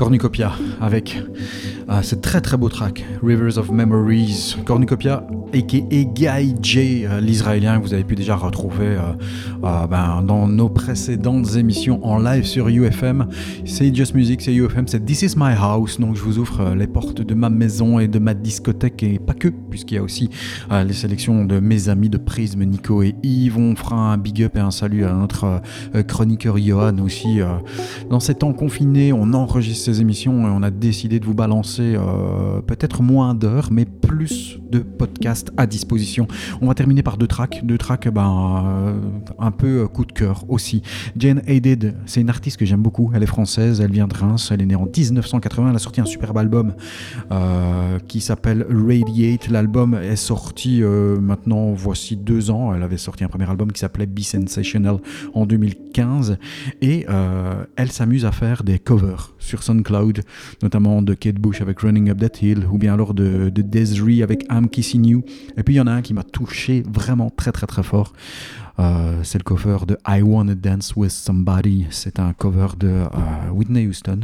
Cornucopia 0.00 0.52
avec 0.80 1.22
euh, 1.90 2.00
ce 2.00 2.14
très 2.14 2.40
très 2.40 2.56
beau 2.56 2.70
track 2.70 3.04
Rivers 3.22 3.58
of 3.58 3.70
Memories. 3.70 4.56
Cornucopia 4.64 5.26
a.k.a. 5.52 6.04
Guy 6.04 6.54
J, 6.62 7.04
euh, 7.04 7.20
l'Israélien 7.20 7.78
que 7.78 7.82
vous 7.82 7.92
avez 7.92 8.04
pu 8.04 8.14
déjà 8.14 8.34
retrouver 8.34 8.96
euh, 8.96 9.86
ben, 9.86 10.22
dans 10.22 10.48
nos 10.48 10.69
précédentes 10.82 11.56
émissions 11.56 12.04
en 12.06 12.18
live 12.18 12.44
sur 12.44 12.68
UFM. 12.68 13.26
C'est 13.66 13.94
Just 13.94 14.14
Music, 14.14 14.40
c'est 14.40 14.54
UFM, 14.54 14.88
c'est 14.88 15.04
This 15.04 15.22
Is 15.22 15.34
My 15.36 15.52
House. 15.58 16.00
Donc 16.00 16.16
je 16.16 16.22
vous 16.22 16.38
ouvre 16.38 16.74
les 16.74 16.86
portes 16.86 17.20
de 17.20 17.34
ma 17.34 17.50
maison 17.50 17.98
et 17.98 18.08
de 18.08 18.18
ma 18.18 18.32
discothèque 18.32 19.02
et 19.02 19.18
pas 19.18 19.34
que, 19.34 19.48
puisqu'il 19.48 19.96
y 19.96 19.98
a 19.98 20.02
aussi 20.02 20.30
les 20.70 20.94
sélections 20.94 21.44
de 21.44 21.60
mes 21.60 21.90
amis 21.90 22.08
de 22.08 22.16
Prisme, 22.16 22.64
Nico 22.64 23.02
et 23.02 23.14
Yves. 23.22 23.58
On 23.58 23.76
fera 23.76 24.12
un 24.12 24.16
big 24.16 24.42
up 24.42 24.56
et 24.56 24.60
un 24.60 24.70
salut 24.70 25.04
à 25.04 25.12
notre 25.12 25.60
chroniqueur 26.06 26.56
Johan 26.58 26.98
aussi. 26.98 27.40
dans 28.08 28.20
ces 28.20 28.34
temps 28.34 28.52
confinés, 28.52 29.12
on 29.12 29.34
enregistre 29.34 29.84
ces 29.84 30.00
émissions 30.00 30.46
et 30.46 30.50
on 30.50 30.62
a 30.62 30.70
décidé 30.70 31.20
de 31.20 31.26
vous 31.26 31.34
balancer 31.34 31.94
euh, 31.94 32.60
peut-être 32.62 33.02
moins 33.02 33.34
d'heures, 33.34 33.68
mais 33.70 33.84
plus 34.10 34.58
de 34.72 34.80
podcasts 34.80 35.52
à 35.56 35.68
disposition. 35.68 36.26
On 36.60 36.66
va 36.66 36.74
terminer 36.74 37.04
par 37.04 37.16
deux 37.16 37.28
tracks, 37.28 37.60
deux 37.62 37.78
tracks 37.78 38.08
ben, 38.08 38.64
euh, 38.66 38.94
un 39.38 39.52
peu 39.52 39.86
coup 39.86 40.04
de 40.04 40.10
cœur 40.10 40.44
aussi. 40.48 40.82
Jane 41.16 41.42
Hayded, 41.46 41.94
c'est 42.06 42.20
une 42.20 42.28
artiste 42.28 42.56
que 42.56 42.64
j'aime 42.64 42.82
beaucoup, 42.82 43.12
elle 43.14 43.22
est 43.22 43.26
française, 43.26 43.80
elle 43.80 43.92
vient 43.92 44.08
de 44.08 44.14
Reims, 44.14 44.50
elle 44.50 44.62
est 44.62 44.66
née 44.66 44.74
en 44.74 44.86
1980, 44.86 45.70
elle 45.70 45.76
a 45.76 45.78
sorti 45.78 46.00
un 46.00 46.06
superbe 46.06 46.38
album 46.38 46.74
euh, 47.30 48.00
qui 48.08 48.20
s'appelle 48.20 48.66
Radiate. 48.68 49.48
L'album 49.48 49.94
est 49.94 50.16
sorti 50.16 50.82
maintenant, 50.82 51.72
voici 51.72 52.16
deux 52.16 52.50
ans, 52.50 52.74
elle 52.74 52.82
avait 52.82 52.98
sorti 52.98 53.22
un 53.22 53.28
premier 53.28 53.48
album 53.48 53.70
qui 53.70 53.78
s'appelait 53.78 54.06
Be 54.06 54.22
Sensational 54.22 54.96
en 55.34 55.46
2015 55.46 56.36
et 56.82 57.06
elle 57.76 57.92
s'amuse 57.92 58.24
à 58.24 58.32
faire 58.32 58.64
des 58.64 58.80
covers 58.80 59.34
sur 59.38 59.62
SoundCloud, 59.62 60.22
notamment 60.64 61.00
de 61.00 61.14
Kate 61.14 61.36
Bush 61.36 61.60
avec 61.60 61.78
Running 61.80 62.10
Up 62.10 62.18
That 62.18 62.44
Hill, 62.44 62.66
ou 62.70 62.76
bien 62.76 62.94
alors 62.94 63.14
de, 63.14 63.50
de 63.50 63.62
Avec 64.22 64.46
I'm 64.50 64.68
Kissing 64.68 65.06
You. 65.06 65.24
Et 65.56 65.62
puis 65.62 65.74
il 65.74 65.76
y 65.76 65.80
en 65.80 65.86
a 65.86 65.92
un 65.92 66.02
qui 66.02 66.14
m'a 66.14 66.22
touché 66.22 66.82
vraiment 66.92 67.30
très 67.30 67.52
très 67.52 67.66
très 67.66 67.82
fort. 67.82 68.12
Euh, 68.78 69.20
c'est 69.22 69.38
le 69.38 69.44
cover 69.44 69.78
de 69.86 69.98
I 70.08 70.22
Wanna 70.22 70.54
Dance 70.54 70.94
With 70.96 71.10
Somebody. 71.10 71.86
C'est 71.90 72.18
un 72.18 72.32
cover 72.32 72.68
de 72.78 72.88
euh, 72.88 73.50
Whitney 73.52 73.86
Houston. 73.86 74.20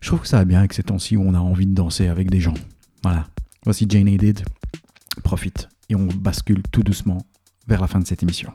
Je 0.00 0.08
trouve 0.08 0.20
que 0.20 0.28
ça 0.28 0.38
va 0.38 0.44
bien 0.44 0.58
avec 0.58 0.72
ces 0.72 0.82
temps-ci 0.82 1.16
où 1.16 1.22
on 1.22 1.34
a 1.34 1.38
envie 1.38 1.66
de 1.66 1.74
danser 1.74 2.08
avec 2.08 2.30
des 2.30 2.40
gens. 2.40 2.54
Voilà. 3.02 3.26
Voici 3.64 3.86
Jane 3.88 4.08
Hayded. 4.08 4.40
Profite. 5.22 5.68
Et 5.88 5.94
on 5.94 6.06
bascule 6.06 6.62
tout 6.70 6.82
doucement 6.82 7.18
vers 7.68 7.80
la 7.80 7.86
fin 7.86 8.00
de 8.00 8.06
cette 8.06 8.22
émission. 8.22 8.50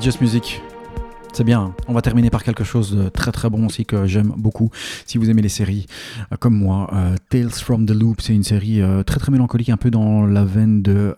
Just 0.00 0.20
Music. 0.20 0.62
C'est 1.32 1.44
bien. 1.44 1.74
On 1.86 1.92
va 1.92 2.02
terminer 2.02 2.30
par 2.30 2.42
quelque 2.42 2.64
chose 2.64 2.96
de 2.96 3.08
très 3.08 3.32
très 3.32 3.50
bon 3.50 3.66
aussi 3.66 3.84
que 3.84 4.06
j'aime 4.06 4.32
beaucoup. 4.36 4.70
Si 5.06 5.18
vous 5.18 5.30
aimez 5.30 5.42
les 5.42 5.48
séries 5.48 5.86
euh, 6.32 6.36
comme 6.36 6.54
moi, 6.54 6.90
euh, 6.92 7.16
Tales 7.28 7.50
from 7.50 7.86
the 7.86 7.90
Loop, 7.90 8.20
c'est 8.20 8.34
une 8.34 8.42
série 8.42 8.80
euh, 8.80 9.02
très 9.02 9.18
très 9.18 9.30
mélancolique, 9.30 9.68
un 9.68 9.76
peu 9.76 9.90
dans 9.90 10.24
la 10.26 10.44
veine 10.44 10.82
de 10.82 11.14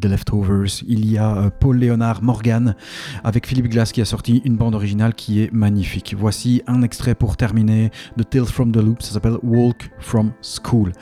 The 0.00 0.04
Leftovers. 0.04 0.82
Il 0.86 1.10
y 1.10 1.18
a 1.18 1.50
Paul 1.50 1.78
Leonard 1.78 2.22
Morgan 2.22 2.74
avec 3.22 3.46
Philippe 3.46 3.68
Glass 3.68 3.92
qui 3.92 4.00
a 4.00 4.04
sorti 4.04 4.42
une 4.44 4.56
bande 4.56 4.74
originale 4.74 5.14
qui 5.14 5.42
est 5.42 5.52
magnifique. 5.52 6.14
Voici 6.18 6.62
un 6.66 6.82
extrait 6.82 7.14
pour 7.14 7.36
terminer 7.36 7.90
de 8.16 8.22
Tales 8.22 8.46
from 8.46 8.72
the 8.72 8.78
Loop. 8.78 9.02
Ça 9.02 9.12
s'appelle 9.12 9.38
Walk 9.42 9.90
from 9.98 10.32
School. 10.42 10.92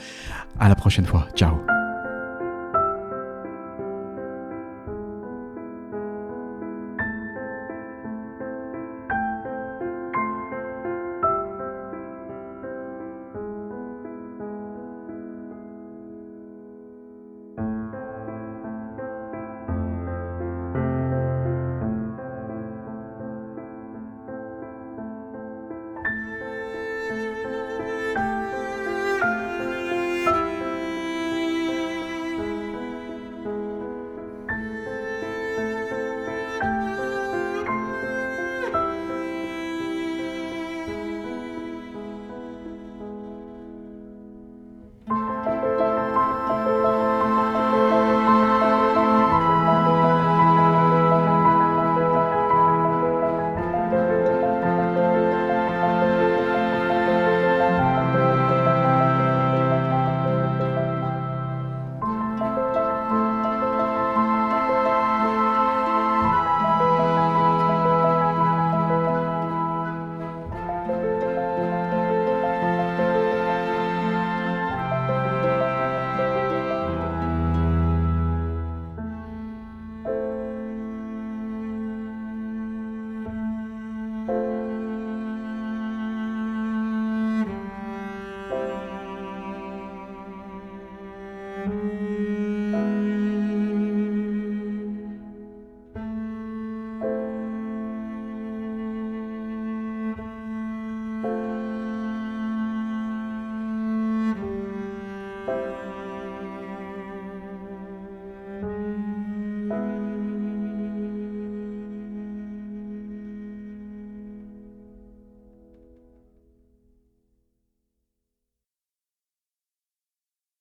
À 0.59 0.69
la 0.69 0.75
prochaine 0.75 1.05
fois. 1.05 1.27
Ciao. 1.35 1.72